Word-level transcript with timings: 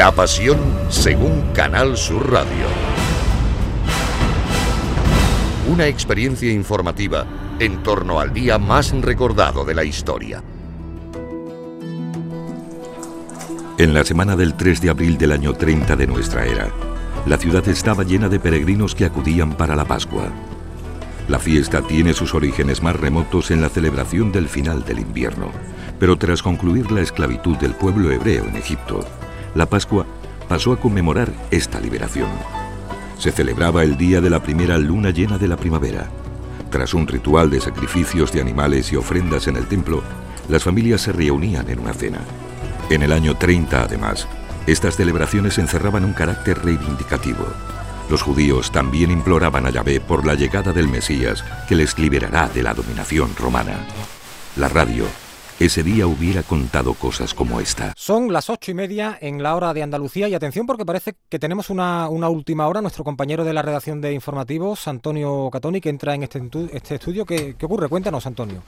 La 0.00 0.12
Pasión 0.12 0.58
según 0.88 1.52
Canal 1.52 1.94
Sur 1.94 2.32
Radio. 2.32 2.64
Una 5.70 5.88
experiencia 5.88 6.50
informativa 6.50 7.26
en 7.58 7.82
torno 7.82 8.18
al 8.18 8.32
día 8.32 8.56
más 8.56 8.92
recordado 8.92 9.66
de 9.66 9.74
la 9.74 9.84
historia. 9.84 10.42
En 13.76 13.92
la 13.92 14.02
semana 14.02 14.36
del 14.36 14.54
3 14.54 14.80
de 14.80 14.88
abril 14.88 15.18
del 15.18 15.32
año 15.32 15.52
30 15.52 15.94
de 15.96 16.06
nuestra 16.06 16.46
era, 16.46 16.70
la 17.26 17.36
ciudad 17.36 17.68
estaba 17.68 18.02
llena 18.02 18.30
de 18.30 18.40
peregrinos 18.40 18.94
que 18.94 19.04
acudían 19.04 19.52
para 19.52 19.76
la 19.76 19.84
Pascua. 19.84 20.30
La 21.28 21.38
fiesta 21.38 21.82
tiene 21.82 22.14
sus 22.14 22.34
orígenes 22.34 22.82
más 22.82 22.96
remotos 22.96 23.50
en 23.50 23.60
la 23.60 23.68
celebración 23.68 24.32
del 24.32 24.48
final 24.48 24.82
del 24.82 25.00
invierno, 25.00 25.52
pero 25.98 26.16
tras 26.16 26.42
concluir 26.42 26.90
la 26.90 27.02
esclavitud 27.02 27.58
del 27.58 27.74
pueblo 27.74 28.10
hebreo 28.10 28.46
en 28.46 28.56
Egipto, 28.56 29.04
la 29.54 29.66
Pascua 29.66 30.06
pasó 30.48 30.72
a 30.72 30.80
conmemorar 30.80 31.32
esta 31.50 31.80
liberación. 31.80 32.28
Se 33.18 33.32
celebraba 33.32 33.82
el 33.84 33.96
día 33.96 34.20
de 34.20 34.30
la 34.30 34.42
primera 34.42 34.78
luna 34.78 35.10
llena 35.10 35.38
de 35.38 35.48
la 35.48 35.56
primavera. 35.56 36.08
Tras 36.70 36.94
un 36.94 37.06
ritual 37.06 37.50
de 37.50 37.60
sacrificios 37.60 38.32
de 38.32 38.40
animales 38.40 38.92
y 38.92 38.96
ofrendas 38.96 39.46
en 39.48 39.56
el 39.56 39.66
templo, 39.66 40.02
las 40.48 40.64
familias 40.64 41.02
se 41.02 41.12
reunían 41.12 41.68
en 41.68 41.80
una 41.80 41.92
cena. 41.92 42.20
En 42.88 43.02
el 43.02 43.12
año 43.12 43.36
30, 43.36 43.82
además, 43.82 44.26
estas 44.66 44.96
celebraciones 44.96 45.58
encerraban 45.58 46.04
un 46.04 46.12
carácter 46.12 46.64
reivindicativo. 46.64 47.44
Los 48.08 48.22
judíos 48.22 48.72
también 48.72 49.10
imploraban 49.10 49.66
a 49.66 49.70
Yahvé 49.70 50.00
por 50.00 50.26
la 50.26 50.34
llegada 50.34 50.72
del 50.72 50.88
Mesías 50.88 51.44
que 51.68 51.76
les 51.76 51.98
liberará 51.98 52.48
de 52.48 52.62
la 52.62 52.74
dominación 52.74 53.36
romana. 53.36 53.86
La 54.56 54.68
radio 54.68 55.04
ese 55.60 55.82
día 55.82 56.06
hubiera 56.06 56.42
contado 56.42 56.94
cosas 56.94 57.34
como 57.34 57.60
esta. 57.60 57.92
Son 57.94 58.32
las 58.32 58.48
ocho 58.48 58.70
y 58.70 58.74
media 58.74 59.18
en 59.20 59.42
la 59.42 59.54
hora 59.54 59.74
de 59.74 59.82
Andalucía 59.82 60.26
y 60.26 60.32
atención 60.32 60.66
porque 60.66 60.86
parece 60.86 61.16
que 61.28 61.38
tenemos 61.38 61.68
una, 61.68 62.08
última 62.08 62.66
hora. 62.66 62.80
Nuestro 62.80 63.04
compañero 63.04 63.44
de 63.44 63.52
la 63.52 63.60
redacción 63.60 64.00
de 64.00 64.14
informativos, 64.14 64.88
Antonio 64.88 65.50
Catoni, 65.52 65.82
que 65.82 65.90
entra 65.90 66.14
en 66.14 66.22
este, 66.22 66.40
este 66.72 66.94
estudio. 66.94 67.26
¿Qué, 67.26 67.56
¿Qué 67.58 67.66
ocurre? 67.66 67.90
Cuéntanos, 67.90 68.26
Antonio. 68.26 68.62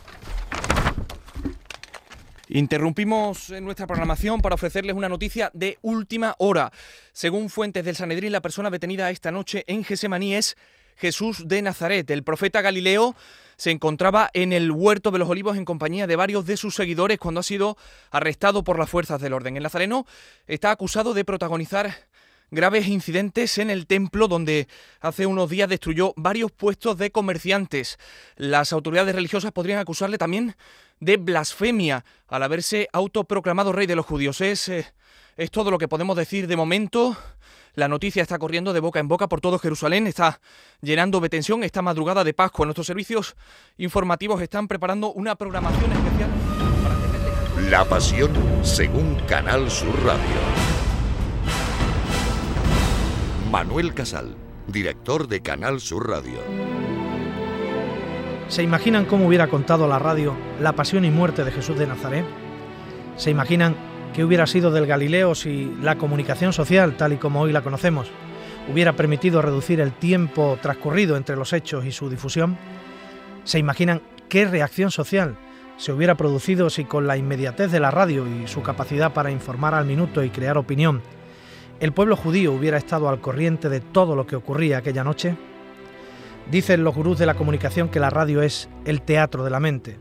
Interrumpimos 2.48 3.48
nuestra 3.62 3.86
programación 3.86 4.42
para 4.42 4.56
ofrecerles 4.56 4.94
una 4.94 5.08
noticia 5.08 5.50
de 5.54 5.78
última 5.80 6.34
hora. 6.36 6.70
Según 7.14 7.48
fuentes 7.48 7.86
del 7.86 7.96
Sanedrín, 7.96 8.32
la 8.32 8.42
persona 8.42 8.68
detenida 8.68 9.08
esta 9.08 9.32
noche 9.32 9.64
en 9.66 9.82
Gesemaní 9.82 10.34
es 10.34 10.58
Jesús 10.96 11.48
de 11.48 11.62
Nazaret. 11.62 12.10
El 12.10 12.22
profeta 12.22 12.60
Galileo 12.60 13.16
se 13.62 13.70
encontraba 13.70 14.28
en 14.34 14.52
el 14.52 14.72
huerto 14.72 15.12
de 15.12 15.20
los 15.20 15.28
olivos 15.28 15.56
en 15.56 15.64
compañía 15.64 16.08
de 16.08 16.16
varios 16.16 16.44
de 16.46 16.56
sus 16.56 16.74
seguidores 16.74 17.20
cuando 17.20 17.38
ha 17.38 17.44
sido 17.44 17.76
arrestado 18.10 18.64
por 18.64 18.76
las 18.76 18.90
fuerzas 18.90 19.20
del 19.20 19.34
orden. 19.34 19.56
El 19.56 19.62
nazareno 19.62 20.04
está 20.48 20.72
acusado 20.72 21.14
de 21.14 21.24
protagonizar 21.24 21.94
graves 22.50 22.88
incidentes 22.88 23.58
en 23.58 23.70
el 23.70 23.86
templo 23.86 24.26
donde 24.26 24.66
hace 25.00 25.26
unos 25.26 25.48
días 25.48 25.68
destruyó 25.68 26.12
varios 26.16 26.50
puestos 26.50 26.98
de 26.98 27.12
comerciantes. 27.12 28.00
Las 28.34 28.72
autoridades 28.72 29.14
religiosas 29.14 29.52
podrían 29.52 29.78
acusarle 29.78 30.18
también 30.18 30.56
de 30.98 31.16
blasfemia 31.16 32.04
al 32.26 32.42
haberse 32.42 32.88
autoproclamado 32.92 33.70
rey 33.70 33.86
de 33.86 33.94
los 33.94 34.06
judíos. 34.06 34.40
Es, 34.40 34.68
eh, 34.70 34.92
es 35.36 35.50
todo 35.50 35.70
lo 35.70 35.78
que 35.78 35.88
podemos 35.88 36.16
decir 36.16 36.46
de 36.46 36.56
momento. 36.56 37.16
La 37.74 37.88
noticia 37.88 38.22
está 38.22 38.38
corriendo 38.38 38.74
de 38.74 38.80
boca 38.80 39.00
en 39.00 39.08
boca 39.08 39.28
por 39.28 39.40
todo 39.40 39.58
Jerusalén, 39.58 40.06
está 40.06 40.40
llenando 40.82 41.20
de 41.20 41.30
tensión 41.30 41.64
esta 41.64 41.80
madrugada 41.80 42.22
de 42.22 42.34
Pascua. 42.34 42.66
Nuestros 42.66 42.86
servicios 42.86 43.34
informativos 43.78 44.42
están 44.42 44.68
preparando 44.68 45.12
una 45.12 45.36
programación 45.36 45.90
especial 45.90 46.30
para 46.82 46.96
tenerles... 46.96 47.70
La 47.70 47.84
pasión 47.86 48.30
según 48.62 49.14
Canal 49.26 49.70
Sur 49.70 49.94
Radio. 50.04 50.22
Manuel 53.50 53.94
Casal, 53.94 54.34
director 54.66 55.28
de 55.28 55.40
Canal 55.40 55.80
Sur 55.80 56.10
Radio. 56.10 56.40
¿Se 58.48 58.62
imaginan 58.62 59.06
cómo 59.06 59.26
hubiera 59.26 59.48
contado 59.48 59.88
la 59.88 59.98
radio 59.98 60.36
la 60.60 60.74
pasión 60.74 61.06
y 61.06 61.10
muerte 61.10 61.42
de 61.42 61.52
Jesús 61.52 61.78
de 61.78 61.86
Nazaret? 61.86 62.26
¿Se 63.16 63.30
imaginan 63.30 63.91
¿Qué 64.14 64.24
hubiera 64.24 64.46
sido 64.46 64.70
del 64.70 64.86
Galileo 64.86 65.34
si 65.34 65.74
la 65.80 65.96
comunicación 65.96 66.52
social, 66.52 66.98
tal 66.98 67.14
y 67.14 67.16
como 67.16 67.40
hoy 67.40 67.52
la 67.52 67.62
conocemos, 67.62 68.10
hubiera 68.70 68.92
permitido 68.92 69.40
reducir 69.40 69.80
el 69.80 69.92
tiempo 69.92 70.58
transcurrido 70.60 71.16
entre 71.16 71.34
los 71.34 71.54
hechos 71.54 71.86
y 71.86 71.92
su 71.92 72.10
difusión? 72.10 72.58
¿Se 73.44 73.58
imaginan 73.58 74.02
qué 74.28 74.44
reacción 74.44 74.90
social 74.90 75.38
se 75.78 75.92
hubiera 75.92 76.14
producido 76.14 76.68
si 76.68 76.84
con 76.84 77.06
la 77.06 77.16
inmediatez 77.16 77.72
de 77.72 77.80
la 77.80 77.90
radio 77.90 78.26
y 78.26 78.46
su 78.48 78.60
capacidad 78.62 79.14
para 79.14 79.30
informar 79.30 79.74
al 79.74 79.86
minuto 79.86 80.22
y 80.22 80.28
crear 80.28 80.58
opinión, 80.58 81.00
el 81.80 81.92
pueblo 81.92 82.14
judío 82.14 82.52
hubiera 82.52 82.76
estado 82.76 83.08
al 83.08 83.22
corriente 83.22 83.70
de 83.70 83.80
todo 83.80 84.14
lo 84.14 84.26
que 84.26 84.36
ocurría 84.36 84.78
aquella 84.78 85.04
noche? 85.04 85.36
Dicen 86.50 86.84
los 86.84 86.94
gurús 86.94 87.18
de 87.18 87.24
la 87.24 87.34
comunicación 87.34 87.88
que 87.88 87.98
la 87.98 88.10
radio 88.10 88.42
es 88.42 88.68
el 88.84 89.00
teatro 89.00 89.42
de 89.42 89.50
la 89.50 89.58
mente, 89.58 89.96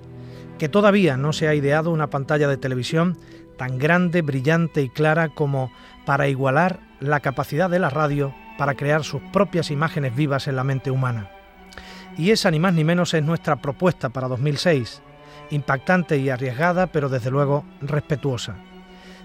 que 0.59 0.67
todavía 0.67 1.15
no 1.15 1.31
se 1.31 1.47
ha 1.47 1.55
ideado 1.55 1.91
una 1.91 2.09
pantalla 2.09 2.49
de 2.49 2.57
televisión 2.57 3.17
tan 3.61 3.77
grande, 3.77 4.23
brillante 4.23 4.81
y 4.81 4.89
clara 4.89 5.29
como 5.29 5.71
para 6.03 6.27
igualar 6.27 6.79
la 6.99 7.19
capacidad 7.19 7.69
de 7.69 7.77
la 7.77 7.91
radio 7.91 8.33
para 8.57 8.73
crear 8.73 9.03
sus 9.03 9.21
propias 9.31 9.69
imágenes 9.69 10.15
vivas 10.15 10.47
en 10.47 10.55
la 10.55 10.63
mente 10.63 10.89
humana. 10.89 11.29
Y 12.17 12.31
esa 12.31 12.49
ni 12.49 12.57
más 12.57 12.73
ni 12.73 12.83
menos 12.83 13.13
es 13.13 13.23
nuestra 13.23 13.57
propuesta 13.57 14.09
para 14.09 14.27
2006, 14.27 15.03
impactante 15.51 16.17
y 16.17 16.31
arriesgada, 16.31 16.87
pero 16.87 17.07
desde 17.07 17.29
luego 17.29 17.63
respetuosa. 17.81 18.55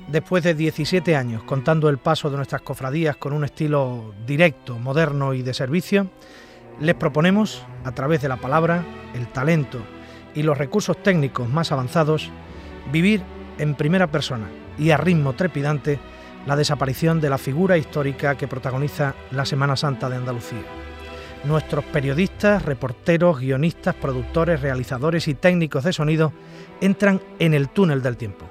Después 0.06 0.44
de 0.44 0.52
17 0.52 1.16
años 1.16 1.42
contando 1.44 1.88
el 1.88 1.96
paso 1.96 2.28
de 2.28 2.36
nuestras 2.36 2.60
cofradías 2.60 3.16
con 3.16 3.32
un 3.32 3.42
estilo 3.42 4.12
directo, 4.26 4.78
moderno 4.78 5.32
y 5.32 5.40
de 5.40 5.54
servicio, 5.54 6.10
les 6.78 6.94
proponemos, 6.94 7.64
a 7.84 7.92
través 7.92 8.20
de 8.20 8.28
la 8.28 8.36
palabra, 8.36 8.84
el 9.14 9.28
talento 9.28 9.78
y 10.34 10.42
los 10.42 10.58
recursos 10.58 11.02
técnicos 11.02 11.48
más 11.48 11.72
avanzados, 11.72 12.30
vivir 12.92 13.22
en 13.58 13.74
primera 13.74 14.06
persona 14.06 14.46
y 14.78 14.90
a 14.90 14.96
ritmo 14.96 15.34
trepidante 15.34 15.98
la 16.46 16.56
desaparición 16.56 17.20
de 17.20 17.30
la 17.30 17.38
figura 17.38 17.76
histórica 17.76 18.36
que 18.36 18.48
protagoniza 18.48 19.14
la 19.32 19.44
Semana 19.44 19.76
Santa 19.76 20.08
de 20.08 20.16
Andalucía. 20.16 20.62
Nuestros 21.44 21.84
periodistas, 21.84 22.64
reporteros, 22.64 23.40
guionistas, 23.40 23.94
productores, 23.94 24.60
realizadores 24.60 25.28
y 25.28 25.34
técnicos 25.34 25.84
de 25.84 25.92
sonido 25.92 26.32
entran 26.80 27.20
en 27.38 27.54
el 27.54 27.68
túnel 27.68 28.02
del 28.02 28.16
tiempo. 28.16 28.46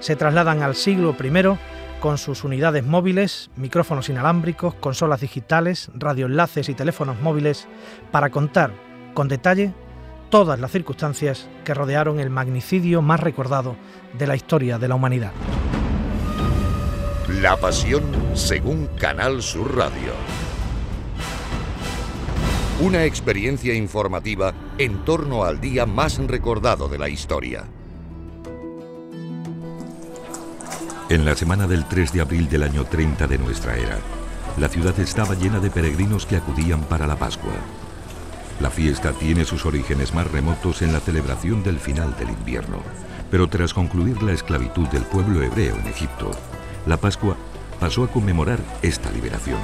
Se 0.00 0.16
trasladan 0.16 0.62
al 0.62 0.74
siglo 0.74 1.14
I 1.18 1.58
con 2.00 2.18
sus 2.18 2.44
unidades 2.44 2.84
móviles, 2.84 3.50
micrófonos 3.56 4.10
inalámbricos, 4.10 4.74
consolas 4.74 5.20
digitales, 5.20 5.90
radioenlaces 5.94 6.68
y 6.68 6.74
teléfonos 6.74 7.20
móviles 7.22 7.66
para 8.10 8.28
contar 8.28 8.72
con 9.14 9.28
detalle 9.28 9.72
todas 10.34 10.58
las 10.58 10.72
circunstancias 10.72 11.46
que 11.64 11.74
rodearon 11.74 12.18
el 12.18 12.28
magnicidio 12.28 13.02
más 13.02 13.20
recordado 13.20 13.76
de 14.18 14.26
la 14.26 14.34
historia 14.34 14.80
de 14.80 14.88
la 14.88 14.96
humanidad. 14.96 15.30
La 17.40 17.56
Pasión 17.56 18.02
según 18.34 18.88
Canal 18.98 19.44
Sur 19.44 19.76
Radio. 19.76 20.12
Una 22.80 23.04
experiencia 23.04 23.74
informativa 23.74 24.52
en 24.76 25.04
torno 25.04 25.44
al 25.44 25.60
día 25.60 25.86
más 25.86 26.18
recordado 26.18 26.88
de 26.88 26.98
la 26.98 27.08
historia. 27.08 27.62
En 31.10 31.24
la 31.24 31.36
semana 31.36 31.68
del 31.68 31.84
3 31.84 32.12
de 32.12 32.20
abril 32.22 32.48
del 32.48 32.64
año 32.64 32.84
30 32.86 33.28
de 33.28 33.38
nuestra 33.38 33.76
era, 33.76 33.98
la 34.58 34.68
ciudad 34.68 34.98
estaba 34.98 35.36
llena 35.36 35.60
de 35.60 35.70
peregrinos 35.70 36.26
que 36.26 36.34
acudían 36.34 36.82
para 36.82 37.06
la 37.06 37.14
Pascua. 37.14 37.52
La 38.60 38.70
fiesta 38.70 39.12
tiene 39.12 39.44
sus 39.44 39.66
orígenes 39.66 40.14
más 40.14 40.30
remotos 40.30 40.82
en 40.82 40.92
la 40.92 41.00
celebración 41.00 41.62
del 41.62 41.80
final 41.80 42.16
del 42.16 42.30
invierno, 42.30 42.78
pero 43.30 43.48
tras 43.48 43.74
concluir 43.74 44.22
la 44.22 44.32
esclavitud 44.32 44.86
del 44.88 45.02
pueblo 45.02 45.42
hebreo 45.42 45.76
en 45.76 45.86
Egipto, 45.88 46.30
la 46.86 46.96
Pascua 46.96 47.36
pasó 47.80 48.04
a 48.04 48.08
conmemorar 48.08 48.60
esta 48.82 49.10
liberación. 49.10 49.58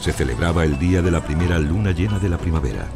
Se 0.00 0.12
celebraba 0.12 0.64
el 0.64 0.78
día 0.78 1.00
de 1.00 1.10
la 1.10 1.24
primera 1.24 1.58
luna 1.58 1.92
llena 1.92 2.18
de 2.18 2.28
la 2.28 2.36
primavera. 2.36 2.86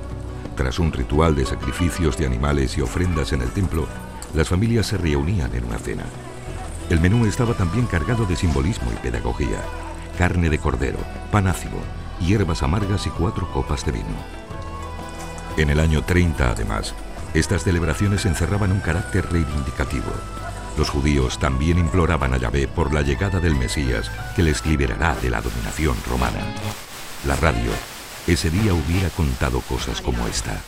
Tras 0.56 0.78
un 0.78 0.92
ritual 0.92 1.34
de 1.34 1.46
sacrificios 1.46 2.18
de 2.18 2.26
animales 2.26 2.76
y 2.76 2.82
ofrendas 2.82 3.32
en 3.32 3.40
el 3.40 3.50
templo, 3.50 3.88
las 4.34 4.48
familias 4.48 4.88
se 4.88 4.98
reunían 4.98 5.54
en 5.54 5.64
una 5.64 5.78
cena. 5.78 6.04
El 6.90 7.00
menú 7.00 7.24
estaba 7.24 7.54
también 7.54 7.86
cargado 7.86 8.26
de 8.26 8.36
simbolismo 8.36 8.90
y 8.92 8.96
pedagogía. 8.96 9.62
Carne 10.18 10.50
de 10.50 10.58
cordero, 10.58 10.98
pan 11.32 11.46
ácido, 11.46 11.78
hierbas 12.20 12.62
amargas 12.62 13.06
y 13.06 13.10
cuatro 13.10 13.50
copas 13.52 13.86
de 13.86 13.92
vino. 13.92 14.47
En 15.58 15.70
el 15.70 15.80
año 15.80 16.02
30, 16.02 16.52
además, 16.52 16.94
estas 17.34 17.64
celebraciones 17.64 18.24
encerraban 18.26 18.70
un 18.70 18.78
carácter 18.78 19.26
reivindicativo. 19.32 20.12
Los 20.78 20.88
judíos 20.88 21.40
también 21.40 21.78
imploraban 21.78 22.32
a 22.32 22.36
Yahvé 22.36 22.68
por 22.68 22.94
la 22.94 23.02
llegada 23.02 23.40
del 23.40 23.56
Mesías 23.56 24.08
que 24.36 24.44
les 24.44 24.64
liberará 24.64 25.16
de 25.16 25.30
la 25.30 25.40
dominación 25.40 25.96
romana. 26.08 26.38
La 27.26 27.34
radio 27.34 27.72
ese 28.28 28.50
día 28.50 28.72
hubiera 28.72 29.08
contado 29.10 29.60
cosas 29.62 30.00
como 30.00 30.28
esta. 30.28 30.60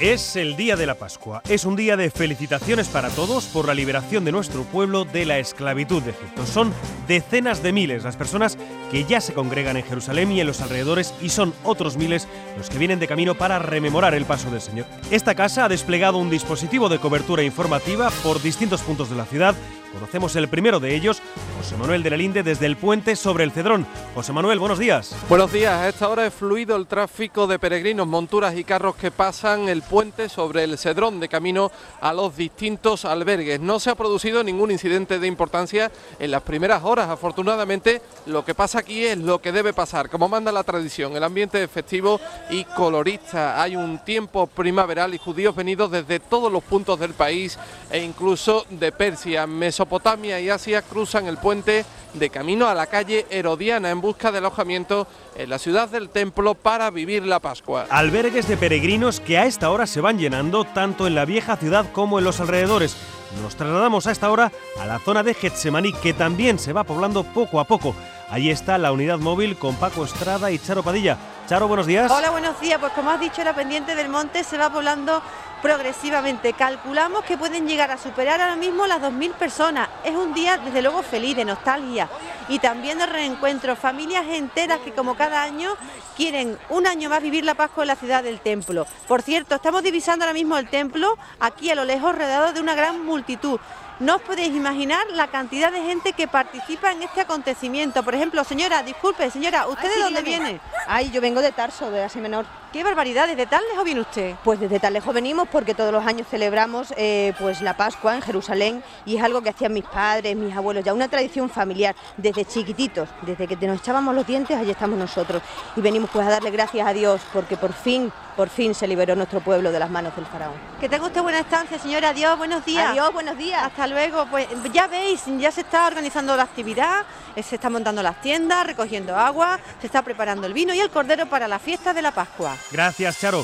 Es 0.00 0.34
el 0.34 0.56
día 0.56 0.74
de 0.74 0.86
la 0.86 0.96
Pascua. 0.96 1.40
Es 1.48 1.64
un 1.64 1.76
día 1.76 1.96
de 1.96 2.10
felicitaciones 2.10 2.88
para 2.88 3.10
todos 3.10 3.44
por 3.46 3.68
la 3.68 3.74
liberación 3.74 4.24
de 4.24 4.32
nuestro 4.32 4.64
pueblo 4.64 5.04
de 5.04 5.24
la 5.24 5.38
esclavitud 5.38 6.02
de 6.02 6.10
Egipto. 6.10 6.44
Son 6.46 6.72
decenas 7.06 7.62
de 7.62 7.72
miles 7.72 8.02
las 8.02 8.16
personas 8.16 8.58
que 8.90 9.04
ya 9.04 9.20
se 9.20 9.34
congregan 9.34 9.76
en 9.76 9.84
Jerusalén 9.84 10.32
y 10.32 10.40
en 10.40 10.48
los 10.48 10.60
alrededores 10.60 11.14
y 11.22 11.28
son 11.28 11.54
otros 11.62 11.96
miles 11.96 12.26
los 12.58 12.70
que 12.70 12.78
vienen 12.78 12.98
de 12.98 13.06
camino 13.06 13.36
para 13.36 13.60
rememorar 13.60 14.14
el 14.14 14.24
paso 14.24 14.50
del 14.50 14.60
Señor. 14.60 14.86
Esta 15.12 15.36
casa 15.36 15.66
ha 15.66 15.68
desplegado 15.68 16.18
un 16.18 16.28
dispositivo 16.28 16.88
de 16.88 16.98
cobertura 16.98 17.44
informativa 17.44 18.10
por 18.24 18.42
distintos 18.42 18.82
puntos 18.82 19.10
de 19.10 19.16
la 19.16 19.26
ciudad 19.26 19.54
Conocemos 19.94 20.34
el 20.34 20.48
primero 20.48 20.80
de 20.80 20.96
ellos, 20.96 21.22
José 21.64 21.78
Manuel 21.78 22.02
de 22.02 22.10
la 22.10 22.18
Linde, 22.18 22.42
desde 22.42 22.66
el 22.66 22.76
puente 22.76 23.16
sobre 23.16 23.42
el 23.42 23.50
Cedrón. 23.50 23.86
José 24.14 24.34
Manuel, 24.34 24.58
buenos 24.58 24.78
días. 24.78 25.16
Buenos 25.30 25.50
días. 25.50 25.72
A 25.72 25.88
esta 25.88 26.10
hora 26.10 26.26
es 26.26 26.34
fluido 26.34 26.76
el 26.76 26.86
tráfico 26.86 27.46
de 27.46 27.58
peregrinos, 27.58 28.06
monturas 28.06 28.54
y 28.54 28.64
carros 28.64 28.96
que 28.96 29.10
pasan 29.10 29.70
el 29.70 29.80
puente 29.80 30.28
sobre 30.28 30.64
el 30.64 30.76
Cedrón 30.76 31.20
de 31.20 31.28
camino 31.30 31.72
a 32.02 32.12
los 32.12 32.36
distintos 32.36 33.06
albergues. 33.06 33.60
No 33.60 33.80
se 33.80 33.88
ha 33.88 33.94
producido 33.94 34.44
ningún 34.44 34.72
incidente 34.72 35.18
de 35.18 35.26
importancia 35.26 35.90
en 36.18 36.32
las 36.32 36.42
primeras 36.42 36.84
horas. 36.84 37.08
Afortunadamente, 37.08 38.02
lo 38.26 38.44
que 38.44 38.54
pasa 38.54 38.80
aquí 38.80 39.02
es 39.06 39.16
lo 39.16 39.40
que 39.40 39.50
debe 39.50 39.72
pasar, 39.72 40.10
como 40.10 40.28
manda 40.28 40.52
la 40.52 40.64
tradición. 40.64 41.16
El 41.16 41.24
ambiente 41.24 41.62
es 41.62 41.70
festivo 41.70 42.20
y 42.50 42.64
colorista. 42.64 43.62
Hay 43.62 43.74
un 43.74 44.04
tiempo 44.04 44.46
primaveral 44.48 45.14
y 45.14 45.18
judíos 45.18 45.56
venidos 45.56 45.90
desde 45.90 46.20
todos 46.20 46.52
los 46.52 46.62
puntos 46.62 47.00
del 47.00 47.14
país 47.14 47.58
e 47.90 48.00
incluso 48.02 48.66
de 48.68 48.92
Persia, 48.92 49.46
Mesopotamia 49.46 50.38
y 50.40 50.50
Asia 50.50 50.82
cruzan 50.82 51.26
el 51.26 51.38
puente 51.38 51.53
de 51.62 52.30
camino 52.30 52.66
a 52.66 52.74
la 52.74 52.86
calle 52.86 53.26
Herodiana 53.30 53.90
en 53.90 54.00
busca 54.00 54.32
de 54.32 54.38
alojamiento 54.38 55.06
en 55.36 55.50
la 55.50 55.58
ciudad 55.58 55.88
del 55.88 56.08
templo 56.08 56.54
para 56.54 56.90
vivir 56.90 57.24
la 57.24 57.38
Pascua. 57.38 57.86
Albergues 57.90 58.48
de 58.48 58.56
peregrinos 58.56 59.20
que 59.20 59.38
a 59.38 59.46
esta 59.46 59.70
hora 59.70 59.86
se 59.86 60.00
van 60.00 60.18
llenando 60.18 60.64
tanto 60.64 61.06
en 61.06 61.14
la 61.14 61.24
vieja 61.24 61.56
ciudad 61.56 61.86
como 61.92 62.18
en 62.18 62.24
los 62.24 62.40
alrededores. 62.40 62.96
Nos 63.40 63.54
trasladamos 63.54 64.06
a 64.06 64.12
esta 64.12 64.30
hora 64.30 64.50
a 64.80 64.86
la 64.86 64.98
zona 64.98 65.22
de 65.22 65.34
Getsemaní 65.34 65.92
que 65.92 66.12
también 66.12 66.58
se 66.58 66.72
va 66.72 66.82
poblando 66.82 67.22
poco 67.22 67.60
a 67.60 67.64
poco. 67.64 67.94
Ahí 68.30 68.50
está 68.50 68.78
la 68.78 68.90
unidad 68.90 69.18
móvil 69.18 69.56
con 69.56 69.76
Paco 69.76 70.04
Estrada 70.04 70.50
y 70.50 70.58
Charo 70.58 70.82
Padilla. 70.82 71.18
Charo, 71.46 71.68
buenos 71.68 71.86
días. 71.86 72.10
Hola, 72.10 72.30
buenos 72.30 72.58
días. 72.58 72.78
Pues 72.80 72.92
como 72.94 73.10
has 73.10 73.20
dicho, 73.20 73.44
la 73.44 73.54
pendiente 73.54 73.94
del 73.94 74.08
monte 74.08 74.44
se 74.44 74.56
va 74.56 74.70
poblando 74.70 75.22
progresivamente. 75.60 76.54
Calculamos 76.54 77.22
que 77.24 77.36
pueden 77.36 77.68
llegar 77.68 77.90
a 77.90 77.98
superar 77.98 78.40
ahora 78.40 78.56
mismo 78.56 78.86
las 78.86 79.02
2.000 79.02 79.34
personas. 79.34 79.90
Es 80.04 80.14
un 80.14 80.32
día, 80.32 80.56
desde 80.56 80.80
luego, 80.80 81.02
feliz, 81.02 81.36
de 81.36 81.44
nostalgia 81.44 82.08
y 82.48 82.60
también 82.60 82.96
de 82.96 83.04
reencuentro. 83.04 83.76
Familias 83.76 84.24
enteras 84.26 84.78
que, 84.80 84.92
como 84.92 85.16
cada 85.16 85.42
año, 85.42 85.76
quieren 86.16 86.58
un 86.70 86.86
año 86.86 87.10
más 87.10 87.20
vivir 87.20 87.44
la 87.44 87.54
Pascua 87.54 87.84
en 87.84 87.88
la 87.88 87.96
ciudad 87.96 88.22
del 88.22 88.40
templo. 88.40 88.86
Por 89.06 89.20
cierto, 89.20 89.54
estamos 89.54 89.82
divisando 89.82 90.24
ahora 90.24 90.32
mismo 90.32 90.56
el 90.56 90.70
templo, 90.70 91.18
aquí 91.40 91.70
a 91.70 91.74
lo 91.74 91.84
lejos, 91.84 92.14
rodeado 92.14 92.54
de 92.54 92.60
una 92.62 92.74
gran 92.74 93.04
multitud. 93.04 93.60
No 94.00 94.16
os 94.16 94.22
podéis 94.22 94.54
imaginar 94.54 95.06
la 95.12 95.28
cantidad 95.28 95.70
de 95.70 95.80
gente 95.80 96.12
que 96.12 96.26
participa 96.26 96.90
en 96.90 97.02
este 97.02 97.20
acontecimiento. 97.20 98.02
Por 98.02 98.14
ejemplo, 98.14 98.42
señora, 98.42 98.82
disculpe, 98.82 99.30
señora, 99.30 99.68
¿usted 99.68 99.88
de 99.88 100.02
dónde 100.02 100.22
viene? 100.22 100.60
Ay, 100.88 101.10
yo 101.10 101.20
vengo 101.20 101.40
de 101.40 101.52
Tarso, 101.52 101.90
de 101.90 102.02
Asia 102.02 102.20
Menor. 102.20 102.44
¡Qué 102.74 102.82
barbaridad! 102.82 103.28
¿Desde 103.28 103.46
tan 103.46 103.62
lejos 103.70 103.84
viene 103.84 104.00
usted? 104.00 104.34
Pues 104.42 104.58
desde 104.58 104.80
tan 104.80 104.94
lejos 104.94 105.14
venimos 105.14 105.46
porque 105.46 105.76
todos 105.76 105.92
los 105.92 106.04
años 106.04 106.26
celebramos 106.28 106.92
eh, 106.96 107.32
pues 107.38 107.60
la 107.60 107.76
Pascua 107.76 108.16
en 108.16 108.20
Jerusalén 108.20 108.82
y 109.06 109.16
es 109.16 109.22
algo 109.22 109.42
que 109.42 109.50
hacían 109.50 109.72
mis 109.72 109.84
padres, 109.84 110.34
mis 110.34 110.56
abuelos, 110.56 110.82
ya 110.82 110.92
una 110.92 111.06
tradición 111.06 111.48
familiar 111.48 111.94
desde 112.16 112.44
chiquititos, 112.44 113.08
desde 113.22 113.46
que 113.46 113.54
nos 113.68 113.78
echábamos 113.78 114.12
los 114.12 114.26
dientes, 114.26 114.58
allí 114.58 114.72
estamos 114.72 114.98
nosotros. 114.98 115.40
Y 115.76 115.82
venimos 115.82 116.10
pues 116.10 116.26
a 116.26 116.30
darle 116.30 116.50
gracias 116.50 116.84
a 116.84 116.92
Dios 116.92 117.20
porque 117.32 117.56
por 117.56 117.72
fin, 117.72 118.10
por 118.36 118.48
fin 118.48 118.74
se 118.74 118.88
liberó 118.88 119.14
nuestro 119.14 119.38
pueblo 119.38 119.70
de 119.70 119.78
las 119.78 119.88
manos 119.88 120.16
del 120.16 120.26
faraón. 120.26 120.56
Que 120.80 120.88
tenga 120.88 121.06
usted 121.06 121.22
buena 121.22 121.38
estancia, 121.38 121.78
señora. 121.78 122.08
Adiós, 122.08 122.36
buenos 122.36 122.64
días. 122.64 122.90
Adiós, 122.90 123.12
buenos 123.12 123.38
días. 123.38 123.62
Hasta 123.62 123.86
luego. 123.86 124.26
Pues 124.26 124.48
ya 124.72 124.88
veis, 124.88 125.22
ya 125.38 125.52
se 125.52 125.60
está 125.60 125.86
organizando 125.86 126.36
la 126.36 126.42
actividad, 126.42 127.04
eh, 127.36 127.42
se 127.44 127.54
está 127.54 127.70
montando 127.70 128.02
las 128.02 128.20
tiendas, 128.20 128.66
recogiendo 128.66 129.16
agua, 129.16 129.60
se 129.80 129.86
está 129.86 130.02
preparando 130.02 130.48
el 130.48 130.52
vino 130.52 130.74
y 130.74 130.80
el 130.80 130.90
cordero 130.90 131.26
para 131.26 131.46
la 131.46 131.60
fiesta 131.60 131.94
de 131.94 132.02
la 132.02 132.10
Pascua. 132.10 132.56
Gracias, 132.72 133.20
Charo. 133.20 133.42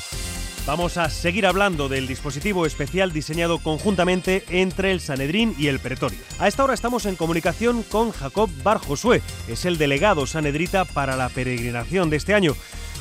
Vamos 0.66 0.98
a 0.98 1.08
seguir 1.08 1.46
hablando 1.46 1.88
del 1.88 2.06
dispositivo 2.06 2.66
especial 2.66 3.12
diseñado 3.12 3.58
conjuntamente 3.58 4.44
entre 4.50 4.92
el 4.92 5.00
Sanedrín 5.00 5.54
y 5.58 5.68
el 5.68 5.80
Pretorio. 5.80 6.18
A 6.38 6.48
esta 6.48 6.62
hora 6.62 6.74
estamos 6.74 7.06
en 7.06 7.16
comunicación 7.16 7.82
con 7.82 8.12
Jacob 8.12 8.50
Bar 8.62 8.78
Josué, 8.78 9.20
es 9.48 9.64
el 9.64 9.78
delegado 9.78 10.26
sanedrita 10.26 10.84
para 10.84 11.16
la 11.16 11.28
peregrinación 11.28 12.10
de 12.10 12.16
este 12.16 12.34
año. 12.34 12.52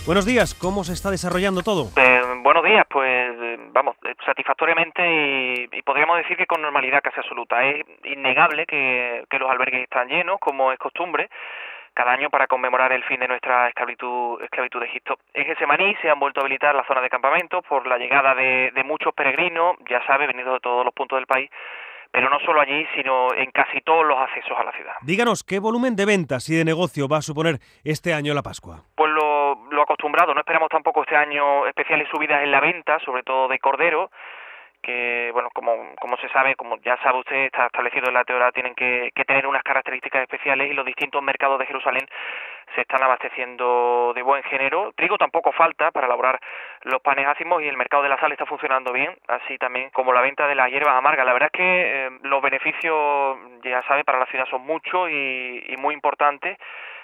Buenos 0.05 0.25
días, 0.25 0.55
¿cómo 0.55 0.83
se 0.83 0.93
está 0.93 1.11
desarrollando 1.11 1.61
todo? 1.61 1.91
Eh, 1.97 2.21
buenos 2.41 2.63
días, 2.63 2.85
pues 2.89 3.59
vamos, 3.73 3.95
eh, 4.07 4.15
satisfactoriamente 4.25 5.67
y, 5.71 5.81
podríamos 5.83 6.17
decir 6.17 6.37
que 6.37 6.47
con 6.47 6.61
normalidad 6.61 7.01
casi 7.03 7.19
absoluta. 7.19 7.63
Es 7.65 7.85
innegable 8.05 8.65
que, 8.65 9.25
que 9.29 9.37
los 9.37 9.49
albergues 9.51 9.83
están 9.83 10.07
llenos, 10.07 10.39
como 10.39 10.71
es 10.71 10.79
costumbre 10.79 11.29
cada 11.99 12.13
año 12.13 12.29
para 12.29 12.47
conmemorar 12.47 12.93
el 12.93 13.03
fin 13.03 13.19
de 13.19 13.27
nuestra 13.27 13.67
esclavitud, 13.67 14.41
esclavitud 14.41 14.79
de 14.79 14.85
Egipto. 14.85 15.17
En 15.33 15.43
Gesemaní 15.43 15.93
se 16.01 16.09
han 16.09 16.17
vuelto 16.17 16.39
a 16.39 16.43
habilitar 16.43 16.73
las 16.73 16.87
zonas 16.87 17.03
de 17.03 17.09
campamento 17.09 17.61
por 17.63 17.85
la 17.85 17.97
llegada 17.97 18.33
de, 18.35 18.71
muchos 18.85 19.13
peregrinos, 19.13 19.75
ya 19.89 20.01
sabe, 20.07 20.25
venidos 20.25 20.53
de 20.53 20.59
todos 20.61 20.85
los 20.85 20.93
puntos 20.93 21.17
del 21.17 21.27
país, 21.27 21.49
pero 22.09 22.29
no 22.29 22.39
solo 22.39 22.61
allí, 22.61 22.87
sino 22.95 23.33
en 23.33 23.51
casi 23.51 23.81
todos 23.81 24.05
los 24.05 24.17
accesos 24.17 24.57
a 24.57 24.63
la 24.63 24.71
ciudad. 24.71 24.93
Díganos, 25.01 25.43
¿qué 25.43 25.59
volumen 25.59 25.97
de 25.97 26.05
ventas 26.05 26.47
y 26.47 26.55
de 26.55 26.63
negocio 26.63 27.09
va 27.09 27.17
a 27.17 27.21
suponer 27.21 27.59
este 27.83 28.13
año 28.13 28.33
la 28.33 28.43
Pascua? 28.43 28.77
Pues 28.95 29.11
lo, 29.11 29.55
lo 29.69 29.81
acostumbrado, 29.81 30.33
no 30.33 30.39
esperamos 30.39 30.69
tampoco 30.69 31.01
este 31.01 31.17
año 31.17 31.67
especiales 31.67 32.07
subidas 32.09 32.41
en 32.43 32.51
la 32.51 32.61
venta, 32.61 32.97
sobre 32.99 33.23
todo 33.23 33.49
de 33.49 33.59
cordero, 33.59 34.09
que, 34.81 35.29
bueno, 35.33 35.49
como, 35.53 35.95
como 35.99 36.17
se 36.17 36.29
sabe, 36.29 36.55
como 36.55 36.77
ya 36.77 36.97
sabe 37.03 37.19
usted, 37.19 37.45
está 37.45 37.65
establecido 37.67 38.07
en 38.07 38.13
la 38.13 38.23
teoría, 38.23 38.51
tienen 38.51 38.75
que, 38.75 39.11
que 39.13 39.25
tener 39.25 39.47
unas 39.47 39.63
características 39.63 40.23
especiales 40.23 40.71
y 40.71 40.73
los 40.73 40.85
distintos 40.85 41.21
mercados 41.21 41.59
de 41.59 41.65
Jerusalén 41.65 42.07
se 42.75 42.81
están 42.81 43.03
abasteciendo 43.03 44.13
de 44.15 44.21
buen 44.21 44.43
género. 44.43 44.91
Trigo 44.95 45.17
tampoco 45.17 45.51
falta 45.51 45.91
para 45.91 46.07
elaborar 46.07 46.39
los 46.83 47.01
panes 47.01 47.27
ácimos 47.27 47.61
y 47.61 47.67
el 47.67 47.77
mercado 47.77 48.03
de 48.03 48.09
la 48.09 48.19
sal 48.19 48.31
está 48.31 48.45
funcionando 48.45 48.93
bien, 48.93 49.15
así 49.27 49.57
también 49.57 49.89
como 49.91 50.13
la 50.13 50.21
venta 50.21 50.47
de 50.47 50.55
las 50.55 50.69
hierbas 50.69 50.95
amargas. 50.95 51.25
La 51.25 51.33
verdad 51.33 51.49
es 51.51 51.57
que 51.57 52.07
eh, 52.07 52.09
los 52.23 52.41
beneficios, 52.41 53.37
ya 53.63 53.83
sabe, 53.83 54.03
para 54.03 54.19
la 54.19 54.27
ciudad 54.27 54.45
son 54.49 54.61
muchos 54.65 55.09
y, 55.09 55.63
y 55.67 55.77
muy 55.77 55.93
importantes 55.93 56.57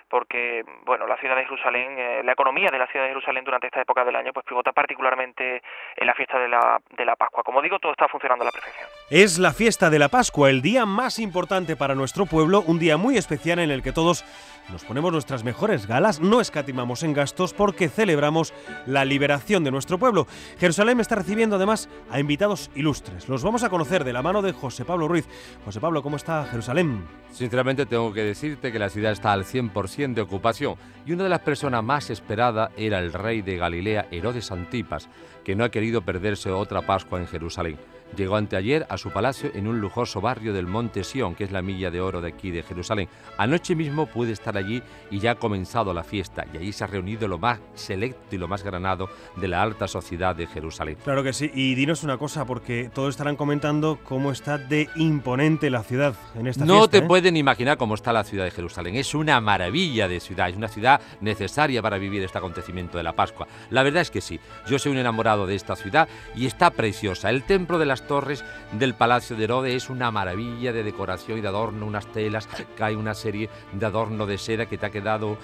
porque 0.09 0.63
bueno 0.85 1.07
la 1.07 1.17
ciudad 1.17 1.35
de 1.35 1.43
Jerusalén 1.43 1.97
eh, 1.97 2.21
la 2.23 2.33
economía 2.33 2.69
de 2.71 2.79
la 2.79 2.87
ciudad 2.87 3.05
de 3.05 3.11
Jerusalén 3.11 3.43
durante 3.43 3.67
esta 3.67 3.81
época 3.81 4.03
del 4.03 4.15
año 4.15 4.31
pues 4.33 4.45
pivota 4.45 4.71
particularmente 4.71 5.61
en 5.95 6.07
la 6.07 6.13
fiesta 6.13 6.39
de 6.39 6.47
la, 6.47 6.79
de 6.95 7.05
la 7.05 7.15
Pascua. 7.15 7.43
Como 7.43 7.61
digo 7.61 7.79
todo 7.79 7.91
está 7.91 8.07
funcionando 8.07 8.43
a 8.43 8.45
la 8.45 8.51
perfección. 8.51 8.87
Es 9.09 9.39
la 9.39 9.53
fiesta 9.53 9.89
de 9.89 9.99
la 9.99 10.09
Pascua 10.09 10.49
el 10.49 10.61
día 10.61 10.85
más 10.85 11.19
importante 11.19 11.75
para 11.75 11.95
nuestro 11.95 12.25
pueblo 12.25 12.61
un 12.65 12.79
día 12.79 12.97
muy 12.97 13.17
especial 13.17 13.59
en 13.59 13.71
el 13.71 13.81
que 13.81 13.91
todos 13.91 14.23
nos 14.69 14.83
ponemos 14.83 15.11
nuestras 15.11 15.43
mejores 15.43 15.87
galas, 15.87 16.19
no 16.19 16.41
escatimamos 16.41 17.03
en 17.03 17.13
gastos 17.13 17.53
porque 17.53 17.89
celebramos 17.89 18.53
la 18.85 19.05
liberación 19.05 19.63
de 19.63 19.71
nuestro 19.71 19.97
pueblo. 19.97 20.27
Jerusalén 20.59 20.99
está 20.99 21.15
recibiendo 21.15 21.55
además 21.55 21.89
a 22.09 22.19
invitados 22.19 22.71
ilustres. 22.75 23.29
Los 23.29 23.43
vamos 23.43 23.63
a 23.63 23.69
conocer 23.69 24.03
de 24.03 24.13
la 24.13 24.21
mano 24.21 24.41
de 24.41 24.53
José 24.53 24.85
Pablo 24.85 25.07
Ruiz. 25.07 25.27
José 25.63 25.79
Pablo, 25.79 26.01
¿cómo 26.01 26.15
está 26.15 26.45
Jerusalén? 26.45 27.05
Sinceramente 27.31 27.85
tengo 27.85 28.13
que 28.13 28.23
decirte 28.23 28.71
que 28.71 28.79
la 28.79 28.89
ciudad 28.89 29.11
está 29.11 29.33
al 29.33 29.45
100% 29.45 30.13
de 30.13 30.21
ocupación 30.21 30.75
y 31.05 31.11
una 31.11 31.23
de 31.23 31.29
las 31.29 31.41
personas 31.41 31.83
más 31.83 32.09
esperadas 32.09 32.71
era 32.77 32.99
el 32.99 33.13
rey 33.13 33.41
de 33.41 33.57
Galilea, 33.57 34.07
Herodes 34.11 34.51
Antipas, 34.51 35.09
que 35.43 35.55
no 35.55 35.63
ha 35.63 35.69
querido 35.69 36.01
perderse 36.01 36.49
otra 36.49 36.81
Pascua 36.81 37.19
en 37.19 37.27
Jerusalén. 37.27 37.77
Llegó 38.15 38.35
anteayer 38.35 38.85
a 38.89 38.97
su 38.97 39.11
palacio 39.11 39.51
en 39.53 39.67
un 39.67 39.81
lujoso 39.81 40.21
barrio 40.21 40.53
del 40.53 40.67
Monte 40.67 41.03
Sión, 41.03 41.35
que 41.35 41.43
es 41.43 41.51
la 41.51 41.61
milla 41.61 41.91
de 41.91 42.01
oro 42.01 42.21
de 42.21 42.29
aquí 42.29 42.51
de 42.51 42.63
Jerusalén. 42.63 43.09
Anoche 43.37 43.75
mismo 43.75 44.05
pude 44.05 44.31
estar 44.31 44.57
allí 44.57 44.81
y 45.11 45.19
ya 45.19 45.31
ha 45.31 45.35
comenzado 45.35 45.93
la 45.93 46.03
fiesta 46.03 46.45
y 46.53 46.57
allí 46.57 46.71
se 46.71 46.83
ha 46.83 46.87
reunido 46.87 47.27
lo 47.27 47.37
más 47.37 47.59
selecto 47.73 48.35
y 48.35 48.37
lo 48.37 48.47
más 48.47 48.63
granado 48.63 49.09
de 49.35 49.47
la 49.47 49.61
alta 49.61 49.87
sociedad 49.87 50.35
de 50.35 50.47
Jerusalén. 50.47 50.97
Claro 51.03 51.23
que 51.23 51.33
sí, 51.33 51.51
y 51.53 51.75
dinos 51.75 52.03
una 52.03 52.17
cosa, 52.17 52.45
porque 52.45 52.89
todos 52.93 53.09
estarán 53.09 53.35
comentando 53.35 53.99
cómo 54.03 54.31
está 54.31 54.57
de 54.57 54.89
imponente 54.95 55.69
la 55.69 55.83
ciudad 55.83 56.15
en 56.35 56.47
esta 56.47 56.65
no 56.65 56.73
fiesta. 56.73 56.85
No 56.85 56.89
te 56.89 56.97
¿eh? 56.99 57.01
pueden 57.01 57.35
imaginar 57.35 57.77
cómo 57.77 57.95
está 57.95 58.13
la 58.13 58.23
ciudad 58.23 58.45
de 58.45 58.51
Jerusalén. 58.51 58.95
Es 58.95 59.13
una 59.13 59.41
maravilla 59.41 60.07
de 60.07 60.19
ciudad, 60.19 60.49
es 60.49 60.55
una 60.55 60.67
ciudad 60.67 61.01
necesaria 61.21 61.81
para 61.81 61.97
vivir 61.97 62.23
este 62.23 62.37
acontecimiento 62.37 62.97
de 62.97 63.03
la 63.03 63.13
Pascua. 63.13 63.47
La 63.69 63.83
verdad 63.83 64.01
es 64.01 64.11
que 64.11 64.21
sí, 64.21 64.39
yo 64.67 64.79
soy 64.79 64.93
un 64.93 64.97
enamorado 64.97 65.47
de 65.47 65.55
esta 65.55 65.75
ciudad 65.75 66.07
y 66.35 66.45
está 66.45 66.71
preciosa. 66.71 67.29
El 67.29 67.43
templo 67.43 67.77
de 67.77 67.85
las 67.85 68.04
torres 68.07 68.43
del 68.71 68.93
Palacio 68.93 69.35
de 69.35 69.43
Herodes 69.43 69.75
es 69.75 69.89
una 69.89 70.11
maravilla 70.11 70.73
de 70.73 70.83
decoración 70.83 71.37
y 71.37 71.41
de 71.41 71.47
adorno, 71.47 71.85
unas 71.85 72.07
telas, 72.11 72.47
hay 72.79 72.95
una 72.95 73.13
serie 73.13 73.49
de 73.73 73.85
adorno 73.85 74.25
de 74.25 74.37
seda 74.37 74.65
que 74.65 74.77
te 74.77 74.85
ha 74.85 74.89
quedado 74.89 75.37